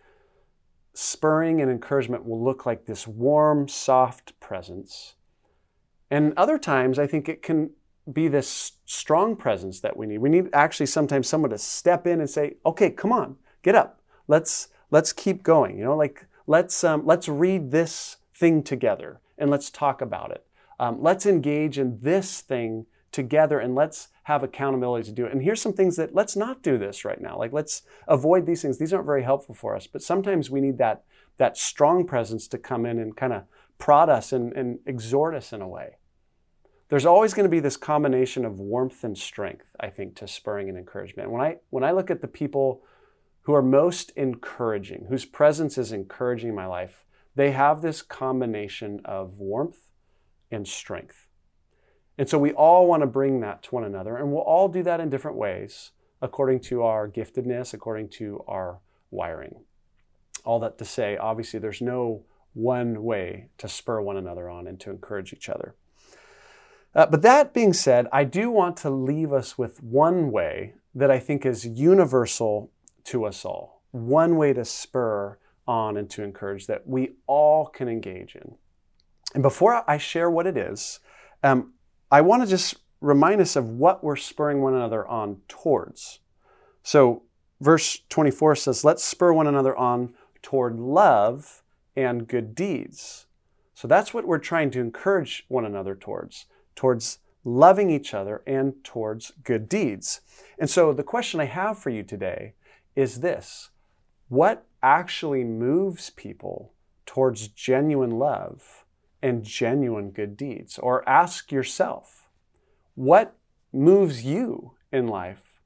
spurring 0.94 1.62
and 1.62 1.70
encouragement 1.70 2.26
will 2.26 2.44
look 2.44 2.66
like 2.66 2.86
this 2.86 3.08
warm, 3.08 3.68
soft 3.68 4.40
presence. 4.40 5.16
And 6.10 6.34
other 6.38 6.58
times, 6.58 6.98
I 6.98 7.08
think 7.08 7.28
it 7.28 7.42
can 7.42 7.72
be 8.12 8.28
this 8.28 8.74
strong 8.86 9.36
presence 9.36 9.80
that 9.82 9.98
we 9.98 10.06
need. 10.06 10.20
We 10.20 10.30
need 10.30 10.50
actually 10.54 10.86
sometimes 10.86 11.28
someone 11.28 11.50
to 11.50 11.58
step 11.58 12.06
in 12.08 12.20
and 12.20 12.30
say, 12.30 12.56
okay, 12.66 12.92
come 12.92 13.12
on, 13.12 13.38
get 13.64 13.76
up. 13.76 14.02
Let's 14.28 14.70
let's 14.92 15.12
keep 15.12 15.44
going. 15.44 15.78
You 15.78 15.86
know, 15.86 15.98
like 15.98 16.28
let's 16.48 16.84
um, 16.84 17.06
let's 17.06 17.28
read 17.28 17.72
this 17.72 18.18
thing 18.34 18.64
together 18.64 19.20
and 19.38 19.50
let's 19.50 19.70
talk 19.70 20.02
about 20.02 20.32
it. 20.32 20.46
Um, 20.80 21.02
let's 21.02 21.26
engage 21.26 21.80
in 21.80 22.00
this 22.02 22.42
thing 22.42 22.86
together 23.16 23.60
and 23.60 23.74
let's 23.74 24.10
have 24.24 24.44
accountability 24.44 25.06
to 25.06 25.12
do 25.14 25.26
it. 25.26 25.32
And 25.32 25.42
here's 25.42 25.62
some 25.62 25.74
things 25.74 25.96
that 25.96 26.14
let's 26.14 26.36
not 26.36 26.62
do 26.62 26.78
this 26.78 27.06
right 27.06 27.22
now. 27.22 27.38
Like 27.38 27.54
let's 27.54 27.82
avoid 28.08 28.46
these 28.46 28.62
things. 28.62 28.78
These 28.78 28.94
aren't 28.94 29.06
very 29.06 29.24
helpful 29.24 29.56
for 29.56 29.76
us. 29.76 29.88
But 29.88 30.04
sometimes 30.04 30.52
we 30.52 30.62
need 30.62 30.78
that 30.78 31.04
that 31.38 31.58
strong 31.58 32.06
presence 32.06 32.48
to 32.50 32.58
come 32.58 32.86
in 32.86 33.00
and 33.00 33.16
kind 33.16 33.34
of 33.34 33.44
prod 33.78 34.10
us 34.10 34.32
and, 34.32 34.54
and 34.54 34.80
exhort 34.86 35.34
us 35.36 35.52
in 35.52 35.62
a 35.62 35.68
way. 35.68 35.96
There's 36.90 37.06
always 37.06 37.34
going 37.34 37.46
to 37.46 37.50
be 37.50 37.60
this 37.60 37.78
combination 37.78 38.46
of 38.46 38.60
warmth 38.60 39.04
and 39.04 39.18
strength, 39.18 39.76
I 39.80 39.90
think, 39.90 40.16
to 40.18 40.28
spurring 40.28 40.70
and 40.70 40.78
encouragement. 40.78 41.32
When 41.32 41.42
I 41.42 41.58
when 41.70 41.84
I 41.84 41.92
look 41.92 42.12
at 42.12 42.22
the 42.22 42.28
people 42.28 42.84
who 43.44 43.54
are 43.54 43.62
most 43.62 44.12
encouraging, 44.16 45.06
whose 45.10 45.26
presence 45.26 45.78
is 45.78 45.92
encouraging 45.92 46.54
my 46.54 46.66
life, 46.66 47.06
they 47.36 47.52
have 47.52 47.82
this 47.82 48.02
combination 48.02 49.00
of 49.06 49.40
warmth 49.40 49.92
and 50.52 50.68
strength. 50.68 51.28
And 52.18 52.30
so 52.30 52.38
we 52.38 52.52
all 52.54 52.88
want 52.88 53.02
to 53.02 53.08
bring 53.08 53.42
that 53.42 53.64
to 53.64 53.76
one 53.76 53.84
another, 53.84 54.16
and 54.16 54.32
we'll 54.32 54.42
all 54.42 54.68
do 54.68 54.84
that 54.84 55.00
in 55.00 55.10
different 55.10 55.38
ways 55.38 55.92
according 56.22 56.60
to 56.60 56.82
our 56.82 57.08
giftedness, 57.10 57.74
according 57.74 58.10
to 58.10 58.44
our 58.48 58.80
wiring. 59.12 59.64
All 60.44 60.60
that 60.60 60.78
to 60.78 60.86
say, 60.86 61.18
obviously, 61.18 61.60
there's 61.60 61.82
no 61.82 62.24
one 62.54 63.04
way 63.04 63.50
to 63.58 63.68
spur 63.68 64.02
one 64.02 64.18
another 64.18 64.50
on 64.50 64.66
and 64.66 64.80
to 64.80 64.90
encourage 64.90 65.34
each 65.34 65.50
other. 65.50 65.76
Uh, 66.96 67.06
but 67.06 67.22
that 67.22 67.54
being 67.54 67.74
said, 67.74 68.08
I 68.14 68.24
do 68.24 68.50
want 68.50 68.78
to 68.78 68.90
leave 68.90 69.34
us 69.34 69.58
with 69.58 69.84
one 69.84 70.32
way 70.32 70.76
that 70.94 71.12
I 71.12 71.20
think 71.20 71.46
is 71.46 71.66
universal 71.66 72.72
to 73.06 73.26
us 73.26 73.44
all. 73.44 73.82
One 73.92 74.38
way 74.38 74.54
to 74.54 74.64
spur 74.64 75.38
on 75.68 75.98
and 75.98 76.10
to 76.12 76.24
encourage 76.24 76.68
that 76.68 76.88
we 76.88 77.16
all 77.28 77.68
can 77.68 77.90
engage 77.90 78.36
in. 78.36 78.56
And 79.34 79.44
before 79.44 79.84
I 79.90 79.98
share 79.98 80.30
what 80.30 80.48
it 80.48 80.56
is, 80.56 81.02
um, 81.44 81.74
I 82.12 82.22
want 82.22 82.44
to 82.44 82.50
just 82.50 82.76
remind 83.02 83.42
us 83.42 83.56
of 83.56 83.70
what 83.70 84.04
we're 84.04 84.16
spurring 84.16 84.62
one 84.62 84.74
another 84.74 85.08
on 85.08 85.42
towards. 85.48 86.20
So, 86.84 87.24
verse 87.60 88.00
24 88.10 88.56
says, 88.56 88.86
Let's 88.86 89.04
spur 89.04 89.34
one 89.34 89.48
another 89.48 89.76
on 89.76 90.14
toward 90.42 90.80
love 90.80 91.64
and 91.96 92.28
good 92.28 92.56
deeds. 92.56 93.26
So, 93.74 93.88
that's 93.88 94.14
what 94.14 94.28
we're 94.28 94.38
trying 94.38 94.72
to 94.72 94.80
encourage 94.80 95.46
one 95.48 95.66
another 95.66 95.96
towards, 95.96 96.46
towards 96.76 97.20
loving 97.44 97.90
each 97.90 98.14
other 98.14 98.44
and 98.46 98.84
towards 98.84 99.32
good 99.44 99.68
deeds. 99.68 100.22
And 100.60 100.70
so, 100.70 100.94
the 100.94 101.04
question 101.04 101.40
I 101.40 101.46
have 101.46 101.80
for 101.80 101.90
you 101.90 102.04
today 102.04 102.54
is 102.96 103.20
this 103.20 103.72
what 104.30 104.66
actually 104.82 105.44
moves 105.44 106.10
people 106.12 106.72
towards 107.06 107.48
genuine 107.48 108.12
love 108.12 108.85
and 109.22 109.44
genuine 109.44 110.12
good 110.12 110.38
deeds? 110.38 110.78
Or 110.80 111.08
ask 111.08 111.52
yourself, 111.52 112.30
what 112.96 113.36
moves 113.74 114.24
you 114.24 114.72
in 114.92 115.08
life 115.08 115.60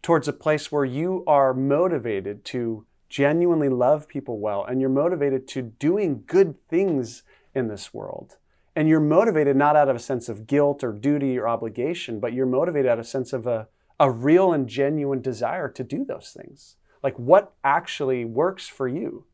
towards 0.00 0.26
a 0.28 0.32
place 0.32 0.72
where 0.72 0.84
you 0.84 1.22
are 1.26 1.54
motivated 1.54 2.44
to 2.46 2.86
genuinely 3.08 3.68
love 3.68 4.08
people 4.08 4.38
well 4.38 4.64
and 4.64 4.80
you're 4.80 4.88
motivated 4.88 5.46
to 5.46 5.62
doing 5.62 6.24
good 6.26 6.56
things 6.68 7.22
in 7.54 7.68
this 7.68 7.92
world? 7.92 8.36
And 8.74 8.88
you're 8.88 9.00
motivated 9.00 9.54
not 9.54 9.76
out 9.76 9.88
of 9.88 9.96
a 9.96 10.00
sense 10.00 10.30
of 10.30 10.46
guilt 10.46 10.82
or 10.82 10.92
duty 10.92 11.38
or 11.38 11.46
obligation, 11.46 12.20
but 12.20 12.32
you're 12.32 12.46
motivated 12.46 12.90
out 12.90 12.98
of 12.98 13.04
a 13.04 13.08
sense 13.08 13.34
of 13.34 13.46
a, 13.46 13.68
a 14.00 14.10
real 14.10 14.52
and 14.52 14.66
genuine 14.66 15.20
desire 15.20 15.68
to 15.68 15.84
do 15.84 16.04
those 16.04 16.34
things. 16.34 16.76
Like 17.02 17.18
what 17.18 17.52
actually 17.62 18.24
works 18.24 18.68
for 18.68 18.88
you 18.88 19.26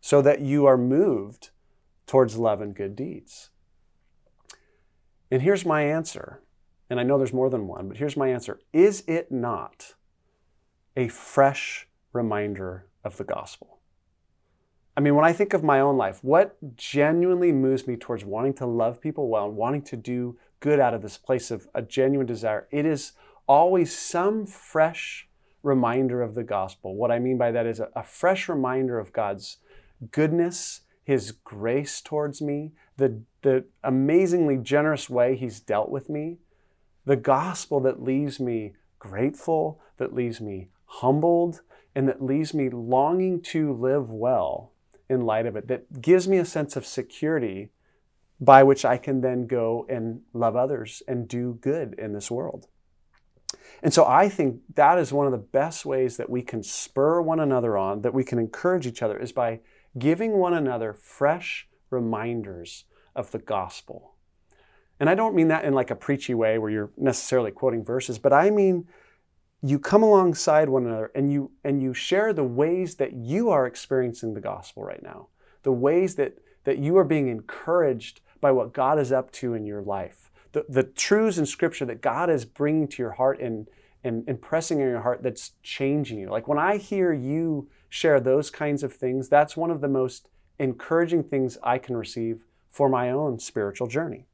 so 0.00 0.20
that 0.20 0.40
you 0.40 0.66
are 0.66 0.76
moved 0.76 1.50
towards 2.06 2.36
love 2.36 2.60
and 2.60 2.74
good 2.74 2.96
deeds. 2.96 3.50
And 5.30 5.42
here's 5.42 5.64
my 5.64 5.82
answer. 5.82 6.42
And 6.90 7.00
I 7.00 7.04
know 7.04 7.16
there's 7.16 7.32
more 7.32 7.48
than 7.48 7.66
one, 7.66 7.88
but 7.88 7.96
here's 7.96 8.16
my 8.16 8.28
answer. 8.28 8.60
Is 8.72 9.02
it 9.06 9.32
not 9.32 9.94
a 10.94 11.08
fresh 11.08 11.88
reminder 12.12 12.86
of 13.02 13.16
the 13.16 13.24
gospel? 13.24 13.78
I 14.94 15.00
mean, 15.00 15.14
when 15.14 15.24
I 15.24 15.32
think 15.32 15.54
of 15.54 15.64
my 15.64 15.80
own 15.80 15.96
life, 15.96 16.18
what 16.22 16.56
genuinely 16.76 17.50
moves 17.50 17.86
me 17.86 17.96
towards 17.96 18.26
wanting 18.26 18.52
to 18.54 18.66
love 18.66 19.00
people 19.00 19.28
well 19.28 19.46
and 19.46 19.56
wanting 19.56 19.82
to 19.82 19.96
do 19.96 20.36
good 20.60 20.78
out 20.78 20.92
of 20.92 21.00
this 21.00 21.16
place 21.16 21.50
of 21.50 21.66
a 21.74 21.80
genuine 21.80 22.26
desire, 22.26 22.68
it 22.70 22.84
is 22.84 23.12
always 23.46 23.96
some 23.96 24.44
fresh 24.44 25.28
reminder 25.62 26.20
of 26.20 26.34
the 26.34 26.44
gospel. 26.44 26.94
What 26.94 27.10
I 27.10 27.18
mean 27.18 27.38
by 27.38 27.52
that 27.52 27.66
is 27.66 27.80
a, 27.80 28.02
fresh 28.02 28.48
reminder 28.48 28.98
of 28.98 29.12
God's 29.12 29.58
goodness, 30.10 30.82
His 31.04 31.32
grace 31.32 32.00
towards 32.00 32.40
me, 32.40 32.72
the, 32.96 33.22
the 33.42 33.64
amazingly 33.82 34.56
generous 34.56 35.10
way 35.10 35.36
He's 35.36 35.60
dealt 35.60 35.90
with 35.90 36.08
me, 36.08 36.38
the 37.04 37.16
gospel 37.16 37.80
that 37.80 38.02
leaves 38.02 38.38
me 38.38 38.74
grateful, 38.98 39.80
that 39.96 40.14
leaves 40.14 40.40
me 40.40 40.68
humbled, 40.84 41.62
and 41.94 42.08
that 42.08 42.22
leaves 42.22 42.54
me 42.54 42.68
longing 42.70 43.40
to 43.40 43.72
live 43.72 44.10
well 44.10 44.72
in 45.08 45.20
light 45.22 45.46
of 45.46 45.56
it 45.56 45.68
that 45.68 46.00
gives 46.00 46.26
me 46.26 46.38
a 46.38 46.44
sense 46.44 46.76
of 46.76 46.86
security 46.86 47.70
by 48.40 48.62
which 48.62 48.84
I 48.84 48.96
can 48.96 49.20
then 49.20 49.46
go 49.46 49.86
and 49.88 50.22
love 50.32 50.56
others 50.56 51.02
and 51.06 51.28
do 51.28 51.58
good 51.60 51.94
in 51.94 52.12
this 52.12 52.30
world. 52.30 52.66
And 53.82 53.92
so 53.92 54.04
I 54.04 54.28
think 54.28 54.60
that 54.74 54.98
is 54.98 55.12
one 55.12 55.26
of 55.26 55.32
the 55.32 55.38
best 55.38 55.84
ways 55.84 56.16
that 56.16 56.30
we 56.30 56.42
can 56.42 56.62
spur 56.62 57.20
one 57.20 57.40
another 57.40 57.76
on, 57.76 58.02
that 58.02 58.14
we 58.14 58.24
can 58.24 58.38
encourage 58.38 58.86
each 58.86 59.02
other, 59.02 59.18
is 59.18 59.32
by 59.32 59.60
giving 59.98 60.32
one 60.32 60.54
another 60.54 60.92
fresh 60.92 61.68
reminders 61.90 62.84
of 63.14 63.30
the 63.30 63.38
gospel. 63.38 64.14
And 64.98 65.10
I 65.10 65.14
don't 65.14 65.34
mean 65.34 65.48
that 65.48 65.64
in 65.64 65.74
like 65.74 65.90
a 65.90 65.96
preachy 65.96 66.34
way 66.34 66.58
where 66.58 66.70
you're 66.70 66.92
necessarily 66.96 67.50
quoting 67.50 67.84
verses, 67.84 68.18
but 68.18 68.32
I 68.32 68.50
mean 68.50 68.86
you 69.62 69.78
come 69.78 70.02
alongside 70.02 70.68
one 70.68 70.86
another 70.86 71.10
and 71.14 71.32
you 71.32 71.50
and 71.62 71.80
you 71.80 71.94
share 71.94 72.32
the 72.32 72.44
ways 72.44 72.96
that 72.96 73.12
you 73.12 73.48
are 73.48 73.66
experiencing 73.66 74.34
the 74.34 74.40
gospel 74.40 74.82
right 74.82 75.02
now 75.02 75.28
the 75.62 75.72
ways 75.72 76.16
that 76.16 76.38
that 76.64 76.78
you 76.78 76.96
are 76.96 77.04
being 77.04 77.28
encouraged 77.28 78.20
by 78.40 78.50
what 78.50 78.72
god 78.72 78.98
is 78.98 79.12
up 79.12 79.30
to 79.30 79.54
in 79.54 79.64
your 79.64 79.82
life 79.82 80.30
the, 80.52 80.64
the 80.68 80.82
truths 80.82 81.38
in 81.38 81.46
scripture 81.46 81.84
that 81.84 82.02
god 82.02 82.28
is 82.28 82.44
bringing 82.44 82.88
to 82.88 83.02
your 83.02 83.12
heart 83.12 83.40
and 83.40 83.68
and 84.04 84.28
impressing 84.28 84.80
in 84.80 84.88
your 84.88 85.02
heart 85.02 85.22
that's 85.22 85.52
changing 85.62 86.18
you 86.18 86.28
like 86.28 86.48
when 86.48 86.58
i 86.58 86.76
hear 86.76 87.12
you 87.12 87.68
share 87.92 88.20
those 88.20 88.50
kinds 88.50 88.82
of 88.82 88.92
things 88.92 89.28
that's 89.28 89.56
one 89.56 89.70
of 89.70 89.80
the 89.80 89.88
most 89.88 90.28
encouraging 90.58 91.22
things 91.22 91.58
i 91.62 91.78
can 91.78 91.96
receive 91.96 92.42
for 92.70 92.88
my 92.88 93.10
own 93.10 93.38
spiritual 93.38 93.86
journey 93.86 94.24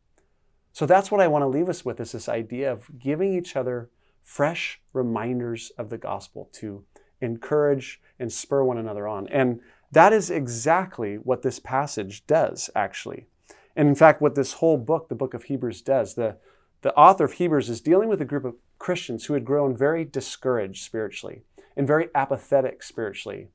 so 0.73 0.87
that's 0.87 1.11
what 1.11 1.21
i 1.21 1.29
want 1.29 1.43
to 1.43 1.47
leave 1.47 1.69
us 1.69 1.85
with 1.85 2.01
is 2.01 2.13
this 2.13 2.29
idea 2.29 2.71
of 2.71 2.89
giving 2.99 3.35
each 3.35 3.57
other 3.57 3.91
fresh 4.23 4.79
reminders 4.93 5.73
of 5.79 5.89
the 5.89 5.97
gospel 5.97 6.51
to 6.53 6.85
encourage 7.21 8.01
and 8.19 8.33
spur 8.33 8.63
one 8.63 8.79
another 8.79 9.09
on. 9.09 9.27
And 9.29 9.61
that 9.91 10.13
is 10.13 10.31
exactly 10.31 11.17
what 11.17 11.41
this 11.41 11.59
passage 11.59 12.27
does, 12.27 12.69
actually. 12.75 13.27
And 13.75 13.89
in 13.89 13.95
fact, 13.95 14.21
what 14.21 14.35
this 14.35 14.55
whole 14.55 14.77
book, 14.77 15.09
the 15.09 15.15
book 15.15 15.35
of 15.35 15.45
Hebrews, 15.45 15.83
does. 15.83 16.15
The, 16.15 16.37
the 16.83 16.95
author 16.95 17.25
of 17.25 17.33
Hebrews 17.33 17.71
is 17.71 17.81
dealing 17.81 18.09
with 18.09 18.21
a 18.21 18.27
group 18.27 18.45
of 18.45 18.57
Christians 18.79 19.25
who 19.25 19.35
had 19.35 19.45
grown 19.45 19.77
very 19.77 20.05
discouraged 20.05 20.85
spiritually 20.85 21.43
and 21.79 21.87
very 21.87 22.09
apathetic 22.15 22.83
spiritually. 22.83 23.49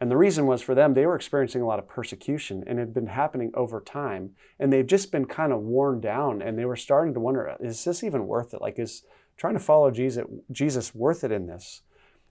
And 0.00 0.10
the 0.10 0.16
reason 0.16 0.46
was 0.46 0.62
for 0.62 0.74
them, 0.74 0.94
they 0.94 1.06
were 1.06 1.16
experiencing 1.16 1.60
a 1.60 1.66
lot 1.66 1.78
of 1.78 1.86
persecution 1.86 2.64
and 2.66 2.78
it 2.78 2.82
had 2.82 2.94
been 2.94 3.08
happening 3.08 3.50
over 3.54 3.80
time. 3.80 4.30
And 4.58 4.72
they've 4.72 4.86
just 4.86 5.12
been 5.12 5.26
kind 5.26 5.52
of 5.52 5.60
worn 5.60 6.00
down 6.00 6.40
and 6.40 6.58
they 6.58 6.64
were 6.64 6.76
starting 6.76 7.14
to 7.14 7.20
wonder 7.20 7.54
is 7.60 7.84
this 7.84 8.02
even 8.02 8.26
worth 8.26 8.54
it? 8.54 8.60
Like, 8.60 8.78
is, 8.78 9.02
trying 9.36 9.54
to 9.54 9.60
follow 9.60 9.90
Jesus, 9.90 10.24
Jesus 10.50 10.94
worth 10.94 11.24
it 11.24 11.32
in 11.32 11.46
this? 11.46 11.82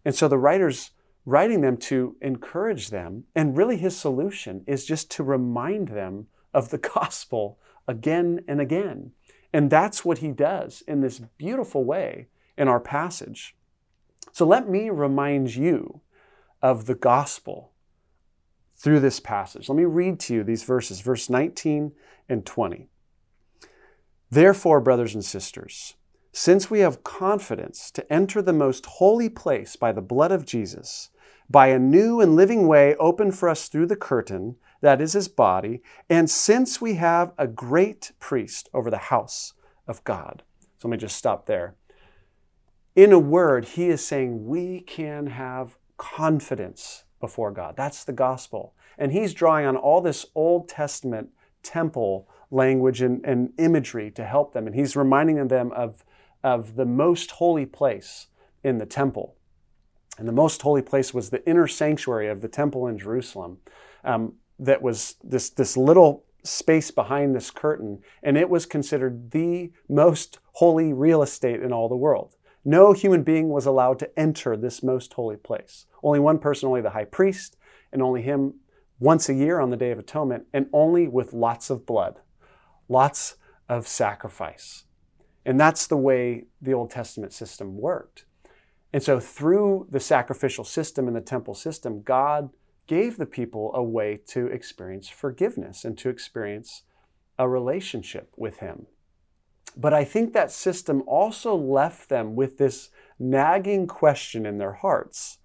And 0.03 0.15
so 0.15 0.27
the 0.27 0.37
writer's 0.37 0.91
writing 1.25 1.61
them 1.61 1.75
to 1.75 2.15
encourage 2.21 2.89
them. 2.89 3.25
And 3.35 3.57
really, 3.57 3.77
his 3.77 3.97
solution 3.97 4.63
is 4.65 4.85
just 4.85 5.11
to 5.11 5.23
remind 5.23 5.89
them 5.89 6.27
of 6.53 6.69
the 6.69 6.77
gospel 6.95 7.59
again 7.87 8.41
and 8.47 8.61
again. 8.61 9.11
And 9.53 9.69
that's 9.69 10.03
what 10.05 10.19
he 10.19 10.31
does 10.31 10.83
in 10.87 11.01
this 11.01 11.19
beautiful 11.19 11.83
way 11.83 12.27
in 12.57 12.67
our 12.67 12.79
passage. 12.79 13.56
So 14.31 14.45
let 14.45 14.69
me 14.69 14.89
remind 14.89 15.55
you 15.55 16.01
of 16.61 16.85
the 16.85 16.95
gospel 16.95 17.71
through 18.75 18.99
this 18.99 19.19
passage. 19.19 19.69
Let 19.69 19.77
me 19.77 19.85
read 19.85 20.19
to 20.21 20.35
you 20.35 20.43
these 20.43 20.63
verses, 20.63 21.01
verse 21.01 21.29
19 21.29 21.93
and 22.29 22.45
20. 22.45 22.89
Therefore, 24.29 24.81
brothers 24.81 25.15
and 25.15 25.25
sisters, 25.25 25.95
since 26.31 26.69
we 26.69 26.79
have 26.79 27.03
confidence 27.03 27.89
to 27.91 28.13
enter 28.13 28.41
the 28.41 28.53
most 28.53 28.85
holy 28.85 29.29
place 29.29 29.75
by 29.75 29.91
the 29.91 30.01
blood 30.01 30.31
of 30.31 30.45
Jesus, 30.45 31.09
by 31.49 31.67
a 31.67 31.79
new 31.79 32.19
and 32.21 32.35
living 32.35 32.67
way 32.67 32.95
open 32.97 33.31
for 33.31 33.49
us 33.49 33.67
through 33.67 33.87
the 33.87 33.95
curtain, 33.95 34.57
that 34.81 35.01
is 35.01 35.13
his 35.13 35.27
body, 35.27 35.81
and 36.09 36.29
since 36.29 36.79
we 36.79 36.95
have 36.95 37.31
a 37.37 37.47
great 37.47 38.11
priest 38.19 38.69
over 38.73 38.91
the 38.91 38.97
house 38.97 39.53
of 39.87 40.03
God. 40.03 40.43
So 40.77 40.87
let 40.87 40.91
me 40.91 40.97
just 40.97 41.15
stop 41.15 41.47
there. 41.47 41.75
In 42.97 43.13
a 43.13 43.19
word, 43.19 43.65
he 43.65 43.89
is 43.89 44.03
saying 44.03 44.47
we 44.47 44.79
can 44.79 45.27
have 45.27 45.77
confidence 45.97 47.03
before 47.19 47.51
God. 47.51 47.75
That's 47.77 48.03
the 48.03 48.11
gospel. 48.11 48.73
And 48.97 49.11
he's 49.11 49.35
drawing 49.35 49.67
on 49.67 49.77
all 49.77 50.01
this 50.01 50.25
Old 50.33 50.67
Testament 50.67 51.29
temple 51.61 52.27
language 52.49 53.03
and, 53.03 53.23
and 53.23 53.53
imagery 53.59 54.09
to 54.09 54.25
help 54.25 54.53
them. 54.53 54.65
And 54.65 54.75
he's 54.75 54.95
reminding 54.95 55.47
them 55.47 55.71
of 55.73 56.03
of 56.43 56.75
the 56.75 56.85
most 56.85 57.31
holy 57.31 57.67
place 57.67 58.27
in 58.63 58.79
the 58.79 58.85
temple. 58.87 59.35
And 60.17 60.27
the 60.27 60.31
most 60.33 60.63
holy 60.63 60.81
place 60.81 61.13
was 61.13 61.29
the 61.29 61.47
inner 61.47 61.67
sanctuary 61.67 62.27
of 62.29 62.41
the 62.41 62.47
temple 62.47 62.87
in 62.87 62.97
Jerusalem. 62.97 63.59
Um, 64.03 64.33
that 64.57 64.81
was 64.81 65.17
this, 65.23 65.51
this 65.51 65.77
little 65.77 66.25
space 66.43 66.89
behind 66.89 67.35
this 67.35 67.51
curtain, 67.51 67.99
and 68.23 68.37
it 68.37 68.49
was 68.49 68.65
considered 68.65 69.29
the 69.31 69.71
most 69.87 70.39
holy 70.53 70.93
real 70.93 71.21
estate 71.21 71.61
in 71.61 71.71
all 71.71 71.89
the 71.89 71.95
world. 71.95 72.36
No 72.67 72.91
human 72.91 73.23
being 73.23 73.47
was 73.47 73.65
allowed 73.65 73.97
to 73.99 74.19
enter 74.19 74.57
this 74.57 74.83
most 74.83 75.13
holy 75.13 75.37
place. 75.37 75.85
Only 76.03 76.19
one 76.19 76.37
person, 76.37 76.67
only 76.67 76.81
the 76.81 76.89
high 76.89 77.05
priest, 77.05 77.55
and 77.93 78.01
only 78.01 78.21
him 78.21 78.55
once 78.99 79.29
a 79.29 79.33
year 79.33 79.61
on 79.61 79.69
the 79.69 79.77
Day 79.77 79.91
of 79.91 79.99
Atonement, 79.99 80.47
and 80.51 80.67
only 80.73 81.07
with 81.07 81.31
lots 81.31 81.69
of 81.69 81.85
blood, 81.85 82.19
lots 82.89 83.37
of 83.69 83.87
sacrifice. 83.87 84.83
And 85.45 85.57
that's 85.57 85.87
the 85.87 85.95
way 85.95 86.47
the 86.61 86.73
Old 86.73 86.89
Testament 86.89 87.31
system 87.31 87.77
worked. 87.77 88.25
And 88.91 89.01
so, 89.01 89.17
through 89.17 89.87
the 89.89 90.01
sacrificial 90.01 90.65
system 90.65 91.07
and 91.07 91.15
the 91.15 91.21
temple 91.21 91.53
system, 91.53 92.01
God 92.01 92.49
gave 92.85 93.15
the 93.15 93.25
people 93.25 93.71
a 93.75 93.81
way 93.81 94.19
to 94.27 94.47
experience 94.47 95.07
forgiveness 95.07 95.85
and 95.85 95.97
to 95.99 96.09
experience 96.09 96.83
a 97.39 97.47
relationship 97.47 98.33
with 98.35 98.57
Him. 98.57 98.87
But 99.79 99.93
I 99.93 100.03
think 100.03 100.33
that 100.33 100.51
system 100.51 101.03
also 101.05 101.55
left 101.55 102.09
them 102.09 102.35
with 102.35 102.57
this 102.57 102.89
nagging 103.19 103.85
question 103.85 104.45
in 104.45 104.57
their 104.57 104.73
hearts, 104.73 105.37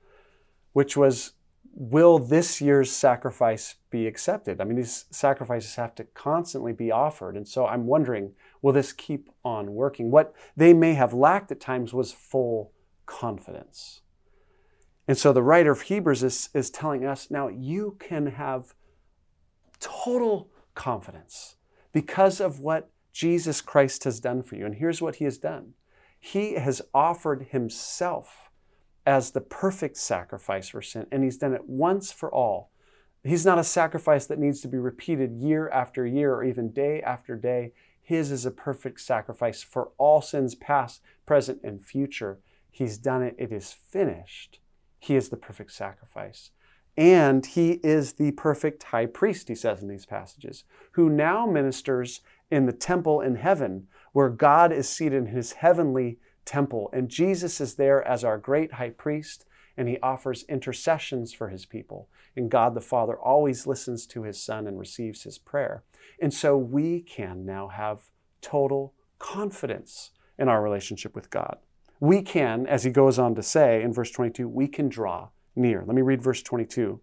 which 0.73 0.97
was 0.97 1.33
will 1.75 2.19
this 2.19 2.61
year's 2.61 2.91
sacrifice 2.91 3.77
be 3.91 4.07
accepted? 4.07 4.61
I 4.61 4.65
mean, 4.65 4.77
these 4.77 5.07
sacrifices 5.11 5.77
have 5.77 5.95
to 5.97 6.05
constantly 6.05 6.73
be 6.73 6.91
offered. 6.91 7.37
And 7.37 7.49
so 7.49 7.67
I'm 7.67 7.87
wondering, 7.87 8.33
will 8.61 8.73
this 8.73 8.93
keep 8.93 9.31
on 9.45 9.75
working? 9.75 10.11
What 10.11 10.35
they 10.57 10.75
may 10.75 10.95
have 10.95 11.15
lacked 11.15 11.51
at 11.51 11.61
times 11.61 11.95
was 11.95 12.13
full 12.13 12.73
confidence. 13.07 14.03
And 15.09 15.17
so 15.17 15.33
the 15.33 15.43
writer 15.43 15.73
of 15.73 15.83
Hebrews 15.83 16.23
is, 16.23 16.49
is 16.55 16.71
telling 16.71 17.05
us 17.05 17.31
now 17.31 17.49
you 17.49 17.97
can 17.99 18.27
have 18.27 18.75
total 19.81 20.51
confidence 20.75 21.57
because 21.93 22.41
of 22.41 22.61
what 22.61 22.91
Jesus 23.13 23.61
Christ 23.61 24.05
has 24.05 24.21
done 24.21 24.43
for 24.43 24.57
you. 24.57 24.67
And 24.67 24.77
here's 24.77 25.03
what 25.03 25.17
he 25.17 25.25
has 25.25 25.39
done 25.39 25.75
He 26.19 26.55
has 26.55 26.83
offered 26.95 27.49
himself 27.51 28.51
as 29.05 29.33
the 29.33 29.41
perfect 29.41 29.97
sacrifice 29.97 30.69
for 30.69 30.83
sin, 30.83 31.07
and 31.11 31.25
he's 31.25 31.39
done 31.39 31.53
it 31.53 31.69
once 31.69 32.13
for 32.13 32.33
all. 32.33 32.71
He's 33.25 33.47
not 33.47 33.59
a 33.59 33.65
sacrifice 33.65 34.27
that 34.27 34.39
needs 34.39 34.61
to 34.63 34.69
be 34.69 34.79
repeated 34.79 35.37
year 35.37 35.69
after 35.71 36.05
year 36.07 36.35
or 36.35 36.43
even 36.43 36.73
day 36.73 37.01
after 37.03 37.37
day. 37.37 37.73
His 38.03 38.33
is 38.33 38.45
a 38.45 38.51
perfect 38.51 39.01
sacrifice 39.01 39.63
for 39.63 39.91
all 39.97 40.21
sins 40.21 40.57
past, 40.57 41.03
present, 41.25 41.61
and 41.63 41.85
future. 41.85 42.41
He's 42.71 42.99
done 42.99 43.23
it. 43.23 43.37
It 43.39 43.53
is 43.53 43.73
finished. 43.73 44.59
He 44.99 45.15
is 45.15 45.29
the 45.29 45.37
perfect 45.37 45.73
sacrifice. 45.73 46.51
And 46.97 47.47
he 47.47 47.81
is 47.83 48.15
the 48.15 48.33
perfect 48.33 48.83
high 48.85 49.07
priest, 49.07 49.49
he 49.49 49.55
says 49.55 49.83
in 49.83 49.89
these 49.89 50.07
passages, 50.07 50.65
who 50.93 51.09
now 51.09 51.47
ministers 51.47 52.21
in 52.51 52.67
the 52.67 52.73
temple 52.73 53.21
in 53.21 53.37
heaven, 53.37 53.87
where 54.13 54.29
God 54.29 54.73
is 54.73 54.89
seated 54.89 55.17
in 55.17 55.27
his 55.27 55.53
heavenly 55.53 56.19
temple. 56.45 56.91
And 56.93 57.09
Jesus 57.09 57.61
is 57.61 57.77
there 57.77 58.07
as 58.07 58.25
our 58.25 58.37
great 58.37 58.75
high 58.75 58.91
priest, 58.91 59.47
and 59.77 59.89
he 59.89 59.99
offers 60.03 60.45
intercessions 60.51 61.33
for 61.33 61.49
his 61.49 61.65
people. 61.65 62.09
And 62.37 62.51
God 62.51 62.75
the 62.75 62.81
Father 62.83 63.19
always 63.19 63.67
listens 63.67 64.07
to 64.09 64.25
his 64.25 64.43
Son 64.43 64.67
and 64.67 64.79
receives 64.79 65.23
his 65.23 65.39
prayer. 65.39 65.85
And 66.21 66.33
so 66.33 66.59
we 66.59 67.01
can 67.01 67.47
now 67.47 67.69
have 67.69 68.11
total 68.43 68.93
confidence 69.19 70.11
in 70.39 70.49
our 70.49 70.63
relationship 70.63 71.15
with 71.15 71.31
God. 71.31 71.59
We 72.01 72.21
can, 72.21 72.67
as 72.67 72.85
he 72.85 72.91
goes 72.91 73.19
on 73.19 73.35
to 73.37 73.43
say 73.43 73.83
in 73.83 73.93
verse 73.93 74.11
22, 74.11 74.49
we 74.49 74.69
can 74.69 74.89
draw 74.89 75.29
near. 75.55 75.85
Let 75.85 75.95
me 75.95 76.03
read 76.03 76.23
verse 76.23 76.43
22. 76.43 77.01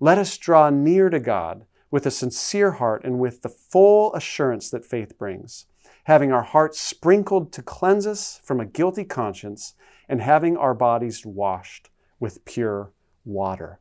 Let 0.00 0.18
us 0.18 0.36
draw 0.36 0.70
near 0.70 1.10
to 1.10 1.20
God 1.20 1.66
with 1.90 2.06
a 2.06 2.10
sincere 2.10 2.72
heart 2.72 3.04
and 3.04 3.18
with 3.18 3.42
the 3.42 3.48
full 3.48 4.12
assurance 4.14 4.68
that 4.70 4.84
faith 4.84 5.16
brings, 5.16 5.66
having 6.04 6.32
our 6.32 6.42
hearts 6.42 6.80
sprinkled 6.80 7.52
to 7.52 7.62
cleanse 7.62 8.06
us 8.06 8.40
from 8.42 8.60
a 8.60 8.66
guilty 8.66 9.04
conscience 9.04 9.74
and 10.08 10.20
having 10.20 10.56
our 10.56 10.74
bodies 10.74 11.24
washed 11.24 11.90
with 12.18 12.44
pure 12.44 12.92
water. 13.24 13.80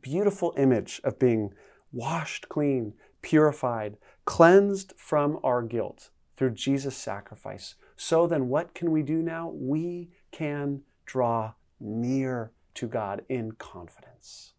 Beautiful 0.00 0.54
image 0.56 1.00
of 1.02 1.18
being 1.18 1.52
washed 1.92 2.48
clean, 2.48 2.94
purified, 3.22 3.96
cleansed 4.24 4.94
from 4.96 5.38
our 5.42 5.62
guilt 5.62 6.10
through 6.36 6.50
Jesus' 6.50 6.96
sacrifice. 6.96 7.74
So 7.96 8.26
then, 8.26 8.48
what 8.48 8.72
can 8.72 8.92
we 8.92 9.02
do 9.02 9.20
now? 9.20 9.50
We 9.52 10.10
can 10.30 10.82
draw 11.04 11.54
near 11.80 12.52
to 12.74 12.86
God 12.86 13.22
in 13.28 13.52
confidence. 13.52 14.54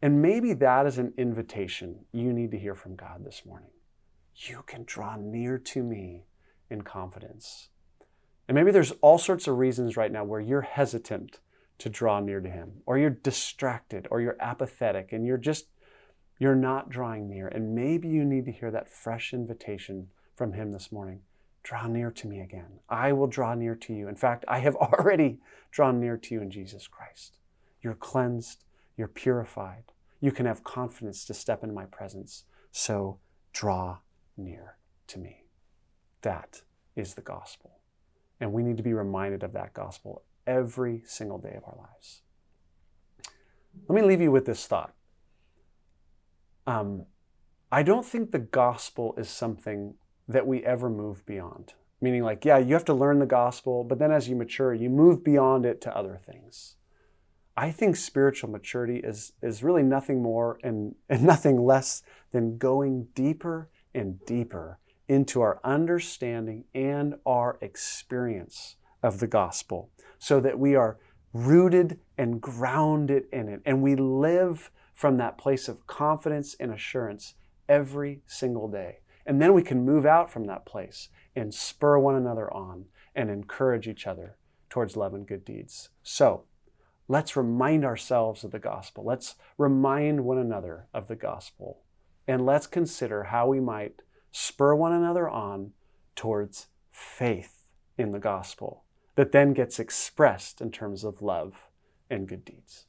And 0.00 0.20
maybe 0.20 0.52
that 0.54 0.86
is 0.86 0.98
an 0.98 1.14
invitation 1.16 2.06
you 2.12 2.32
need 2.32 2.50
to 2.50 2.58
hear 2.58 2.74
from 2.74 2.96
God 2.96 3.24
this 3.24 3.42
morning. 3.46 3.70
You 4.34 4.64
can 4.66 4.84
draw 4.84 5.16
near 5.16 5.58
to 5.58 5.82
me 5.82 6.24
in 6.68 6.82
confidence. 6.82 7.68
And 8.48 8.56
maybe 8.56 8.72
there's 8.72 8.92
all 9.00 9.18
sorts 9.18 9.46
of 9.46 9.58
reasons 9.58 9.96
right 9.96 10.10
now 10.10 10.24
where 10.24 10.40
you're 10.40 10.62
hesitant 10.62 11.38
to 11.78 11.88
draw 11.88 12.20
near 12.20 12.40
to 12.40 12.48
Him, 12.48 12.82
or 12.86 12.98
you're 12.98 13.10
distracted, 13.10 14.08
or 14.10 14.20
you're 14.20 14.36
apathetic, 14.40 15.12
and 15.12 15.24
you're 15.24 15.36
just, 15.36 15.66
you're 16.38 16.54
not 16.54 16.90
drawing 16.90 17.28
near. 17.28 17.48
And 17.48 17.74
maybe 17.74 18.08
you 18.08 18.24
need 18.24 18.44
to 18.46 18.52
hear 18.52 18.70
that 18.70 18.90
fresh 18.90 19.32
invitation 19.32 20.08
from 20.34 20.52
Him 20.52 20.72
this 20.72 20.90
morning 20.90 21.20
draw 21.62 21.86
near 21.86 22.10
to 22.10 22.26
me 22.26 22.40
again. 22.40 22.80
I 22.88 23.12
will 23.12 23.26
draw 23.26 23.54
near 23.54 23.74
to 23.76 23.92
you. 23.92 24.08
In 24.08 24.16
fact, 24.16 24.44
I 24.48 24.58
have 24.58 24.76
already 24.76 25.38
drawn 25.70 26.00
near 26.00 26.16
to 26.16 26.34
you 26.34 26.42
in 26.42 26.50
Jesus 26.50 26.86
Christ. 26.86 27.38
You're 27.82 27.94
cleansed, 27.94 28.64
you're 28.96 29.08
purified. 29.08 29.84
You 30.20 30.30
can 30.30 30.46
have 30.46 30.62
confidence 30.62 31.24
to 31.24 31.34
step 31.34 31.62
into 31.62 31.74
my 31.74 31.84
presence. 31.86 32.44
So 32.70 33.18
draw 33.52 33.98
near 34.36 34.76
to 35.08 35.18
me. 35.18 35.44
That 36.22 36.62
is 36.94 37.14
the 37.14 37.22
gospel. 37.22 37.80
And 38.40 38.52
we 38.52 38.62
need 38.62 38.76
to 38.76 38.82
be 38.82 38.92
reminded 38.92 39.42
of 39.42 39.52
that 39.52 39.74
gospel 39.74 40.22
every 40.46 41.02
single 41.06 41.38
day 41.38 41.54
of 41.56 41.64
our 41.64 41.76
lives. 41.76 42.22
Let 43.88 43.96
me 43.96 44.02
leave 44.02 44.20
you 44.20 44.30
with 44.30 44.46
this 44.46 44.66
thought. 44.66 44.94
Um, 46.66 47.06
I 47.70 47.82
don't 47.82 48.04
think 48.04 48.30
the 48.30 48.38
gospel 48.38 49.14
is 49.16 49.28
something 49.28 49.94
that 50.28 50.46
we 50.46 50.64
ever 50.64 50.88
move 50.88 51.24
beyond. 51.26 51.74
Meaning, 52.00 52.24
like, 52.24 52.44
yeah, 52.44 52.58
you 52.58 52.74
have 52.74 52.84
to 52.86 52.94
learn 52.94 53.20
the 53.20 53.26
gospel, 53.26 53.84
but 53.84 53.98
then 53.98 54.10
as 54.10 54.28
you 54.28 54.34
mature, 54.34 54.74
you 54.74 54.90
move 54.90 55.22
beyond 55.22 55.64
it 55.64 55.80
to 55.82 55.96
other 55.96 56.20
things. 56.24 56.76
I 57.56 57.70
think 57.70 57.96
spiritual 57.96 58.50
maturity 58.50 58.98
is, 58.98 59.32
is 59.42 59.62
really 59.62 59.82
nothing 59.82 60.22
more 60.22 60.58
and, 60.62 60.94
and 61.08 61.22
nothing 61.26 61.64
less 61.64 62.02
than 62.32 62.58
going 62.58 63.08
deeper 63.14 63.68
and 63.94 64.24
deeper 64.26 64.78
into 65.08 65.40
our 65.42 65.60
understanding 65.62 66.64
and 66.74 67.14
our 67.26 67.58
experience 67.60 68.76
of 69.02 69.20
the 69.20 69.26
gospel 69.26 69.90
so 70.18 70.40
that 70.40 70.58
we 70.58 70.74
are 70.74 70.98
rooted 71.32 71.98
and 72.16 72.40
grounded 72.40 73.24
in 73.32 73.48
it. 73.48 73.60
And 73.66 73.82
we 73.82 73.94
live 73.94 74.70
from 74.94 75.18
that 75.18 75.38
place 75.38 75.68
of 75.68 75.86
confidence 75.86 76.54
and 76.58 76.72
assurance 76.72 77.34
every 77.68 78.22
single 78.26 78.68
day. 78.68 79.01
And 79.26 79.40
then 79.40 79.54
we 79.54 79.62
can 79.62 79.84
move 79.84 80.04
out 80.04 80.30
from 80.30 80.46
that 80.46 80.66
place 80.66 81.08
and 81.36 81.54
spur 81.54 81.98
one 81.98 82.14
another 82.14 82.52
on 82.52 82.86
and 83.14 83.30
encourage 83.30 83.86
each 83.86 84.06
other 84.06 84.36
towards 84.68 84.96
love 84.96 85.14
and 85.14 85.26
good 85.26 85.44
deeds. 85.44 85.90
So 86.02 86.44
let's 87.08 87.36
remind 87.36 87.84
ourselves 87.84 88.42
of 88.44 88.50
the 88.50 88.58
gospel. 88.58 89.04
Let's 89.04 89.34
remind 89.58 90.24
one 90.24 90.38
another 90.38 90.88
of 90.94 91.08
the 91.08 91.16
gospel. 91.16 91.82
And 92.26 92.46
let's 92.46 92.66
consider 92.66 93.24
how 93.24 93.48
we 93.48 93.60
might 93.60 94.02
spur 94.30 94.74
one 94.74 94.92
another 94.92 95.28
on 95.28 95.72
towards 96.16 96.68
faith 96.90 97.66
in 97.98 98.12
the 98.12 98.18
gospel 98.18 98.84
that 99.16 99.32
then 99.32 99.52
gets 99.52 99.78
expressed 99.78 100.60
in 100.60 100.70
terms 100.70 101.04
of 101.04 101.20
love 101.20 101.68
and 102.08 102.28
good 102.28 102.44
deeds. 102.44 102.86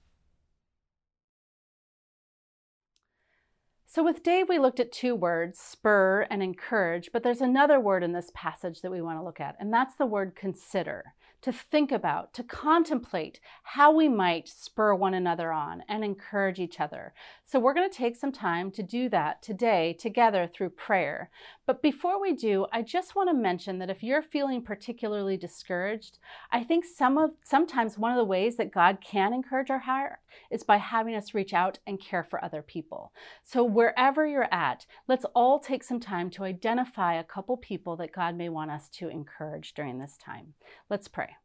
So, 3.94 4.02
with 4.02 4.24
Dave, 4.24 4.50
we 4.50 4.58
looked 4.58 4.80
at 4.80 4.92
two 4.92 5.14
words, 5.14 5.60
spur 5.60 6.26
and 6.32 6.42
encourage, 6.42 7.12
but 7.14 7.22
there's 7.22 7.42
another 7.42 7.80
word 7.80 8.02
in 8.02 8.12
this 8.12 8.32
passage 8.34 8.82
that 8.82 8.90
we 8.90 9.04
want 9.04 9.20
to 9.20 9.24
look 9.24 9.40
at, 9.40 9.56
and 9.60 9.72
that's 9.72 9.94
the 9.94 10.08
word 10.08 10.36
consider 10.36 11.14
to 11.44 11.52
think 11.52 11.92
about, 11.92 12.34
to 12.34 12.42
contemplate 12.42 13.40
how 13.62 13.92
we 13.92 14.10
might 14.10 14.48
spur 14.48 14.96
one 14.96 15.14
another 15.14 15.52
on 15.52 15.84
and 15.88 16.04
encourage 16.04 16.60
each 16.60 16.80
other. 16.80 17.14
So, 17.46 17.60
we're 17.60 17.76
going 17.76 17.88
to 17.88 17.96
take 17.96 18.16
some 18.16 18.32
time 18.32 18.72
to 18.72 18.82
do 18.82 19.10
that 19.10 19.44
today 19.44 19.94
together 19.94 20.50
through 20.52 20.72
prayer. 20.72 21.30
But 21.66 21.82
before 21.82 22.20
we 22.20 22.34
do, 22.34 22.66
I 22.74 22.82
just 22.82 23.16
want 23.16 23.30
to 23.30 23.34
mention 23.34 23.80
that 23.80 23.90
if 23.90 24.04
you're 24.04 24.22
feeling 24.22 24.62
particularly 24.62 25.38
discouraged, 25.38 26.20
I 26.52 26.62
think 26.64 26.84
some 26.84 27.18
of 27.18 27.32
sometimes 27.44 27.98
one 27.98 28.12
of 28.12 28.18
the 28.18 28.26
ways 28.26 28.58
that 28.58 28.74
God 28.74 28.98
can 29.02 29.34
encourage 29.34 29.70
our 29.70 29.80
heart 29.80 30.20
is 30.52 30.64
by 30.64 30.78
having 30.78 31.16
us 31.16 31.34
reach 31.34 31.54
out 31.54 31.80
and 31.88 32.02
care 32.02 32.24
for 32.24 32.44
other 32.44 32.62
people. 32.62 33.14
So, 33.44 33.64
wherever 33.64 34.28
you're 34.28 34.54
at, 34.54 34.86
let's 35.08 35.26
all 35.34 35.60
take 35.60 35.84
some 35.84 36.02
time 36.02 36.30
to 36.32 36.44
identify 36.44 37.14
a 37.14 37.24
couple 37.24 37.56
people 37.56 37.96
that 37.98 38.12
God 38.12 38.36
may 38.36 38.50
want 38.50 38.72
us 38.72 38.90
to 38.90 39.08
encourage 39.08 39.74
during 39.74 40.00
this 40.00 40.18
time. 40.18 40.56
Let's 40.90 41.08
pray. 41.08 41.38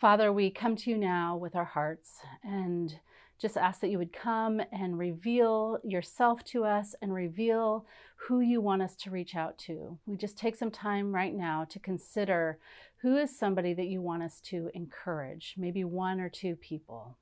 Father, 0.00 0.32
we 0.32 0.50
come 0.50 0.76
to 0.76 0.90
you 0.90 0.96
now 0.96 1.36
with 1.36 1.54
our 1.54 1.66
hearts 1.66 2.20
and 2.42 2.98
just 3.40 3.56
ask 3.56 3.80
that 3.80 3.88
you 3.88 3.96
would 3.96 4.12
come 4.12 4.60
and 4.70 4.98
reveal 4.98 5.78
yourself 5.82 6.44
to 6.44 6.64
us 6.64 6.94
and 7.00 7.14
reveal 7.14 7.86
who 8.16 8.40
you 8.40 8.60
want 8.60 8.82
us 8.82 8.94
to 8.96 9.10
reach 9.10 9.34
out 9.34 9.56
to. 9.56 9.98
We 10.06 10.16
just 10.16 10.36
take 10.36 10.56
some 10.56 10.70
time 10.70 11.14
right 11.14 11.34
now 11.34 11.64
to 11.70 11.78
consider 11.78 12.58
who 13.00 13.16
is 13.16 13.36
somebody 13.36 13.72
that 13.72 13.86
you 13.86 14.02
want 14.02 14.22
us 14.22 14.40
to 14.42 14.70
encourage, 14.74 15.54
maybe 15.56 15.84
one 15.84 16.20
or 16.20 16.28
two 16.28 16.54
people. 16.54 17.16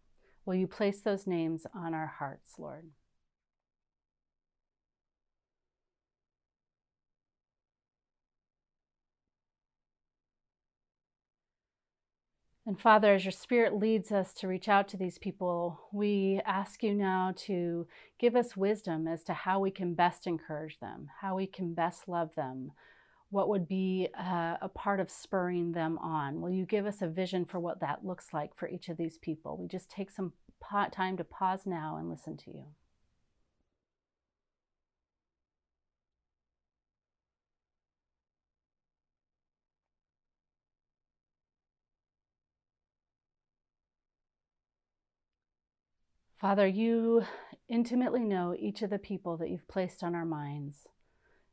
Will 0.44 0.56
you 0.56 0.66
place 0.66 1.02
those 1.02 1.26
names 1.26 1.66
on 1.72 1.94
our 1.94 2.14
hearts, 2.18 2.54
Lord? 2.58 2.86
And 12.68 12.78
Father, 12.78 13.14
as 13.14 13.24
your 13.24 13.32
Spirit 13.32 13.78
leads 13.78 14.12
us 14.12 14.34
to 14.34 14.46
reach 14.46 14.68
out 14.68 14.88
to 14.88 14.98
these 14.98 15.16
people, 15.16 15.80
we 15.90 16.42
ask 16.44 16.82
you 16.82 16.92
now 16.92 17.32
to 17.46 17.86
give 18.18 18.36
us 18.36 18.58
wisdom 18.58 19.08
as 19.08 19.24
to 19.24 19.32
how 19.32 19.58
we 19.58 19.70
can 19.70 19.94
best 19.94 20.26
encourage 20.26 20.78
them, 20.78 21.08
how 21.22 21.34
we 21.36 21.46
can 21.46 21.72
best 21.72 22.08
love 22.08 22.34
them, 22.34 22.72
what 23.30 23.48
would 23.48 23.68
be 23.68 24.10
a, 24.12 24.58
a 24.60 24.68
part 24.68 25.00
of 25.00 25.08
spurring 25.08 25.72
them 25.72 25.96
on. 25.96 26.42
Will 26.42 26.50
you 26.50 26.66
give 26.66 26.84
us 26.84 27.00
a 27.00 27.08
vision 27.08 27.46
for 27.46 27.58
what 27.58 27.80
that 27.80 28.04
looks 28.04 28.34
like 28.34 28.54
for 28.54 28.68
each 28.68 28.90
of 28.90 28.98
these 28.98 29.16
people? 29.16 29.56
We 29.56 29.66
just 29.66 29.90
take 29.90 30.10
some 30.10 30.34
time 30.92 31.16
to 31.16 31.24
pause 31.24 31.62
now 31.64 31.96
and 31.96 32.10
listen 32.10 32.36
to 32.36 32.50
you. 32.50 32.64
Father, 46.40 46.68
you 46.68 47.24
intimately 47.68 48.24
know 48.24 48.54
each 48.56 48.82
of 48.82 48.90
the 48.90 48.98
people 48.98 49.36
that 49.38 49.50
you've 49.50 49.66
placed 49.66 50.04
on 50.04 50.14
our 50.14 50.24
minds, 50.24 50.86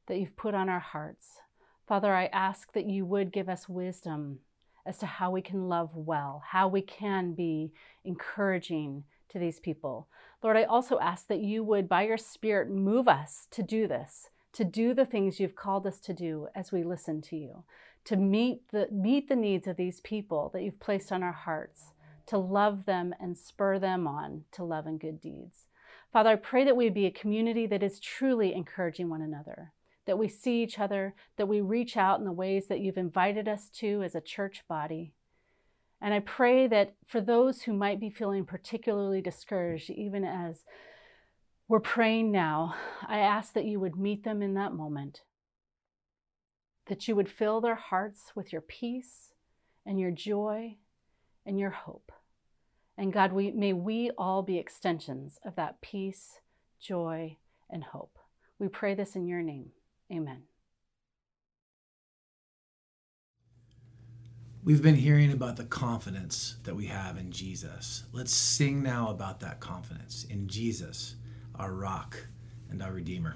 that 0.06 0.20
you've 0.20 0.38
put 0.38 0.54
on 0.54 0.70
our 0.70 0.80
hearts. 0.80 1.40
Father, 1.88 2.14
I 2.14 2.28
ask 2.28 2.72
that 2.74 2.88
you 2.88 3.04
would 3.04 3.34
give 3.34 3.50
us 3.50 3.68
wisdom 3.68 4.42
as 4.86 5.00
to 5.00 5.08
how 5.08 5.32
we 5.32 5.42
can 5.42 5.68
love 5.68 5.96
well, 5.96 6.44
how 6.52 6.68
we 6.68 6.84
can 6.84 7.34
be 7.34 7.74
encouraging 8.04 9.06
to 9.30 9.40
these 9.40 9.60
people. 9.60 10.08
Lord, 10.44 10.56
I 10.56 10.66
also 10.66 11.00
ask 11.00 11.28
that 11.30 11.42
you 11.42 11.64
would, 11.64 11.90
by 11.90 12.04
your 12.04 12.20
Spirit, 12.20 12.70
move 12.70 13.08
us 13.08 13.48
to 13.52 13.64
do 13.64 13.88
this, 13.88 14.30
to 14.54 14.64
do 14.64 14.94
the 14.94 15.06
things 15.06 15.40
you've 15.40 15.56
called 15.56 15.88
us 15.88 16.00
to 16.02 16.14
do 16.14 16.48
as 16.54 16.72
we 16.72 16.84
listen 16.84 17.22
to 17.24 17.36
you, 17.36 17.64
to 18.04 18.16
meet 18.16 18.70
the, 18.70 18.88
meet 18.92 19.30
the 19.30 19.36
needs 19.36 19.66
of 19.66 19.78
these 19.78 20.00
people 20.02 20.52
that 20.54 20.62
you've 20.62 20.80
placed 20.80 21.12
on 21.12 21.24
our 21.24 21.34
hearts 21.34 21.86
to 22.28 22.38
love 22.38 22.86
them 22.86 23.14
and 23.20 23.38
spur 23.38 23.80
them 23.80 24.08
on 24.08 24.46
to 24.52 24.64
love 24.64 24.86
and 24.86 25.00
good 25.00 25.22
deeds. 25.22 25.68
Father, 26.12 26.32
I 26.32 26.36
pray 26.36 26.64
that 26.64 26.78
we 26.78 26.90
be 26.90 27.06
a 27.06 27.12
community 27.12 27.68
that 27.68 27.84
is 27.84 28.00
truly 28.00 28.54
encouraging 28.54 29.10
one 29.10 29.22
another, 29.22 29.74
that 30.06 30.18
we 30.18 30.28
see 30.28 30.64
each 30.64 30.80
other, 30.80 31.14
that 31.38 31.48
we 31.48 31.62
reach 31.62 31.98
out 31.98 32.20
in 32.20 32.26
the 32.26 32.32
ways 32.32 32.68
that 32.68 32.80
you've 32.80 32.98
invited 32.98 33.48
us 33.48 33.70
to 33.80 34.02
as 34.02 34.16
a 34.16 34.22
church 34.22 34.64
body. 34.68 35.14
And 36.02 36.14
I 36.14 36.20
pray 36.20 36.68
that 36.68 36.96
for 37.06 37.22
those 37.22 37.64
who 37.64 37.74
might 37.74 38.00
be 38.00 38.10
feeling 38.10 38.46
particularly 38.46 39.22
discouraged, 39.22 39.90
even 39.90 40.24
as 40.24 40.64
we're 41.68 41.80
praying 41.80 42.32
now, 42.32 42.76
I 43.08 43.20
ask 43.20 43.54
that 43.54 43.66
you 43.66 43.80
would 43.80 43.98
meet 43.98 44.24
them 44.24 44.42
in 44.42 44.54
that 44.54 44.74
moment, 44.74 45.22
that 46.88 47.08
you 47.08 47.16
would 47.16 47.30
fill 47.30 47.60
their 47.60 47.76
hearts 47.76 48.34
with 48.36 48.52
your 48.52 48.62
peace 48.62 49.32
and 49.86 50.00
your 50.00 50.12
joy 50.12 50.78
and 51.46 51.60
your 51.60 51.70
hope. 51.70 52.12
And 52.98 53.12
God, 53.12 53.34
we, 53.34 53.52
may 53.52 53.74
we 53.74 54.12
all 54.18 54.42
be 54.42 54.58
extensions 54.58 55.40
of 55.46 55.56
that 55.56 55.82
peace, 55.82 56.40
joy, 56.80 57.38
and 57.70 57.84
hope. 57.84 58.18
We 58.58 58.68
pray 58.68 58.94
this 58.94 59.16
in 59.16 59.28
your 59.28 59.42
name. 59.42 59.72
Amen. 60.12 60.44
We've 64.64 64.82
been 64.82 64.96
hearing 64.96 65.32
about 65.32 65.58
the 65.58 65.66
confidence 65.66 66.56
that 66.64 66.76
we 66.76 66.88
have 66.88 67.18
in 67.18 67.32
Jesus. 67.32 68.06
Let's 68.12 68.34
sing 68.34 68.82
now 68.82 69.10
about 69.10 69.40
that 69.42 69.60
confidence 69.60 70.26
in 70.28 70.48
Jesus, 70.48 71.16
our 71.54 71.72
rock 71.72 72.18
and 72.72 72.82
our 72.82 72.92
Redeemer. 72.92 73.36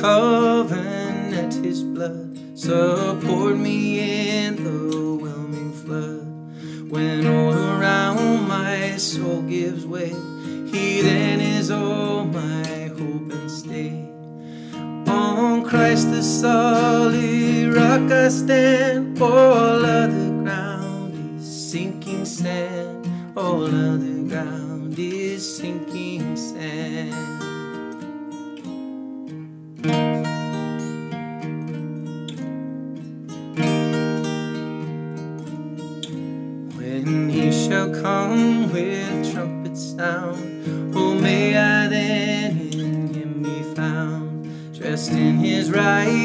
Covenant, 0.00 1.54
his 1.54 1.82
blood 1.82 2.38
support 2.54 3.56
me 3.56 4.44
in 4.44 4.62
the 4.62 5.16
whelming 5.16 5.72
flood. 5.72 6.90
When 6.90 7.26
all 7.26 7.52
around 7.52 8.48
my 8.48 8.96
soul 8.96 9.42
gives 9.42 9.84
way, 9.86 10.10
he 10.70 11.02
then 11.02 11.40
is 11.40 11.70
all 11.70 12.24
my 12.24 12.86
hope 12.96 13.32
and 13.32 13.50
stay. 13.50 14.08
On 15.08 15.64
Christ 15.64 16.10
the 16.10 16.22
solid 16.22 17.74
rock 17.74 18.10
I 18.12 18.28
stand, 18.28 19.20
all 19.20 19.84
other 19.84 20.30
ground 20.42 21.40
is 21.40 21.70
sinking 21.70 22.24
sand, 22.24 23.08
all 23.36 23.64
other 23.64 24.22
ground 24.28 24.96
is 24.96 25.56
sinking 25.58 26.36
sand. 26.36 27.37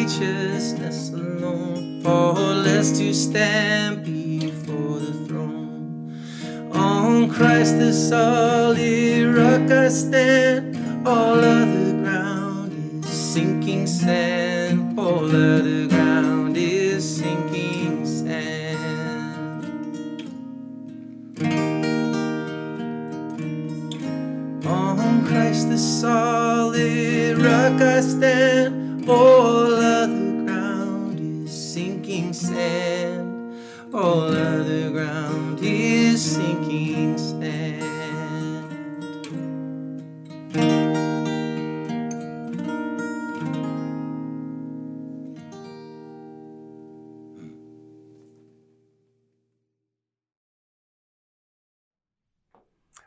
Righteousness 0.04 1.14
alone, 1.14 2.02
faultless 2.02 2.98
to 2.98 3.14
stand 3.14 4.04
before 4.04 5.00
the 5.00 5.14
throne. 5.26 6.22
On 6.74 7.30
Christ 7.30 7.78
the 7.80 7.94
solid 7.94 8.43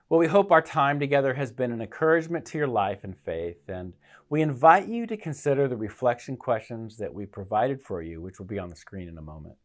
Well, 0.09 0.20
we 0.20 0.28
hope 0.28 0.52
our 0.52 0.62
time 0.62 1.00
together 1.00 1.34
has 1.34 1.50
been 1.50 1.72
an 1.72 1.80
encouragement 1.80 2.46
to 2.46 2.59
your 2.59 2.68
life 2.68 3.02
and 3.02 3.18
faith, 3.18 3.68
and 3.68 3.94
we 4.28 4.40
invite 4.40 4.86
you 4.86 5.04
to 5.04 5.16
consider 5.16 5.66
the 5.66 5.76
reflection 5.76 6.36
questions 6.36 6.96
that 6.98 7.12
we 7.12 7.26
provided 7.26 7.82
for 7.82 8.00
you, 8.02 8.22
which 8.22 8.38
will 8.38 8.46
be 8.46 8.61
on 8.61 8.68
the 8.68 8.76
screen 8.76 9.09
in 9.09 9.18
a 9.18 9.22
moment. 9.22 9.57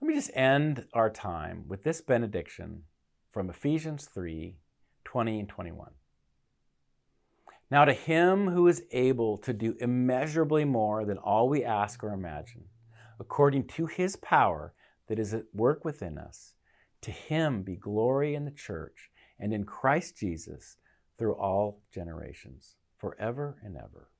Let 0.00 0.06
me 0.06 0.14
just 0.14 0.30
end 0.34 0.86
our 0.92 1.10
time 1.10 1.64
with 1.66 1.82
this 1.82 2.00
benediction 2.00 2.84
from 3.32 3.50
Ephesians 3.50 4.04
3 4.06 4.54
20 5.04 5.40
and 5.40 5.48
21. 5.48 5.90
Now, 7.72 7.86
to 7.86 7.94
him 7.94 8.50
who 8.50 8.68
is 8.68 8.84
able 8.92 9.36
to 9.38 9.52
do 9.52 9.74
immeasurably 9.80 10.64
more 10.64 11.04
than 11.04 11.18
all 11.18 11.48
we 11.48 11.64
ask 11.64 12.04
or 12.04 12.12
imagine, 12.12 12.66
according 13.18 13.66
to 13.66 13.86
his 13.86 14.14
power 14.14 14.74
that 15.08 15.18
is 15.18 15.34
at 15.34 15.46
work 15.52 15.84
within 15.84 16.18
us, 16.18 16.54
to 17.02 17.10
him 17.10 17.62
be 17.62 17.76
glory 17.76 18.34
in 18.34 18.44
the 18.44 18.50
church 18.50 19.10
and 19.38 19.52
in 19.52 19.64
Christ 19.64 20.16
Jesus 20.16 20.76
through 21.16 21.34
all 21.34 21.82
generations, 21.92 22.76
forever 22.96 23.58
and 23.62 23.76
ever. 23.76 24.10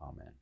Amen. 0.00 0.32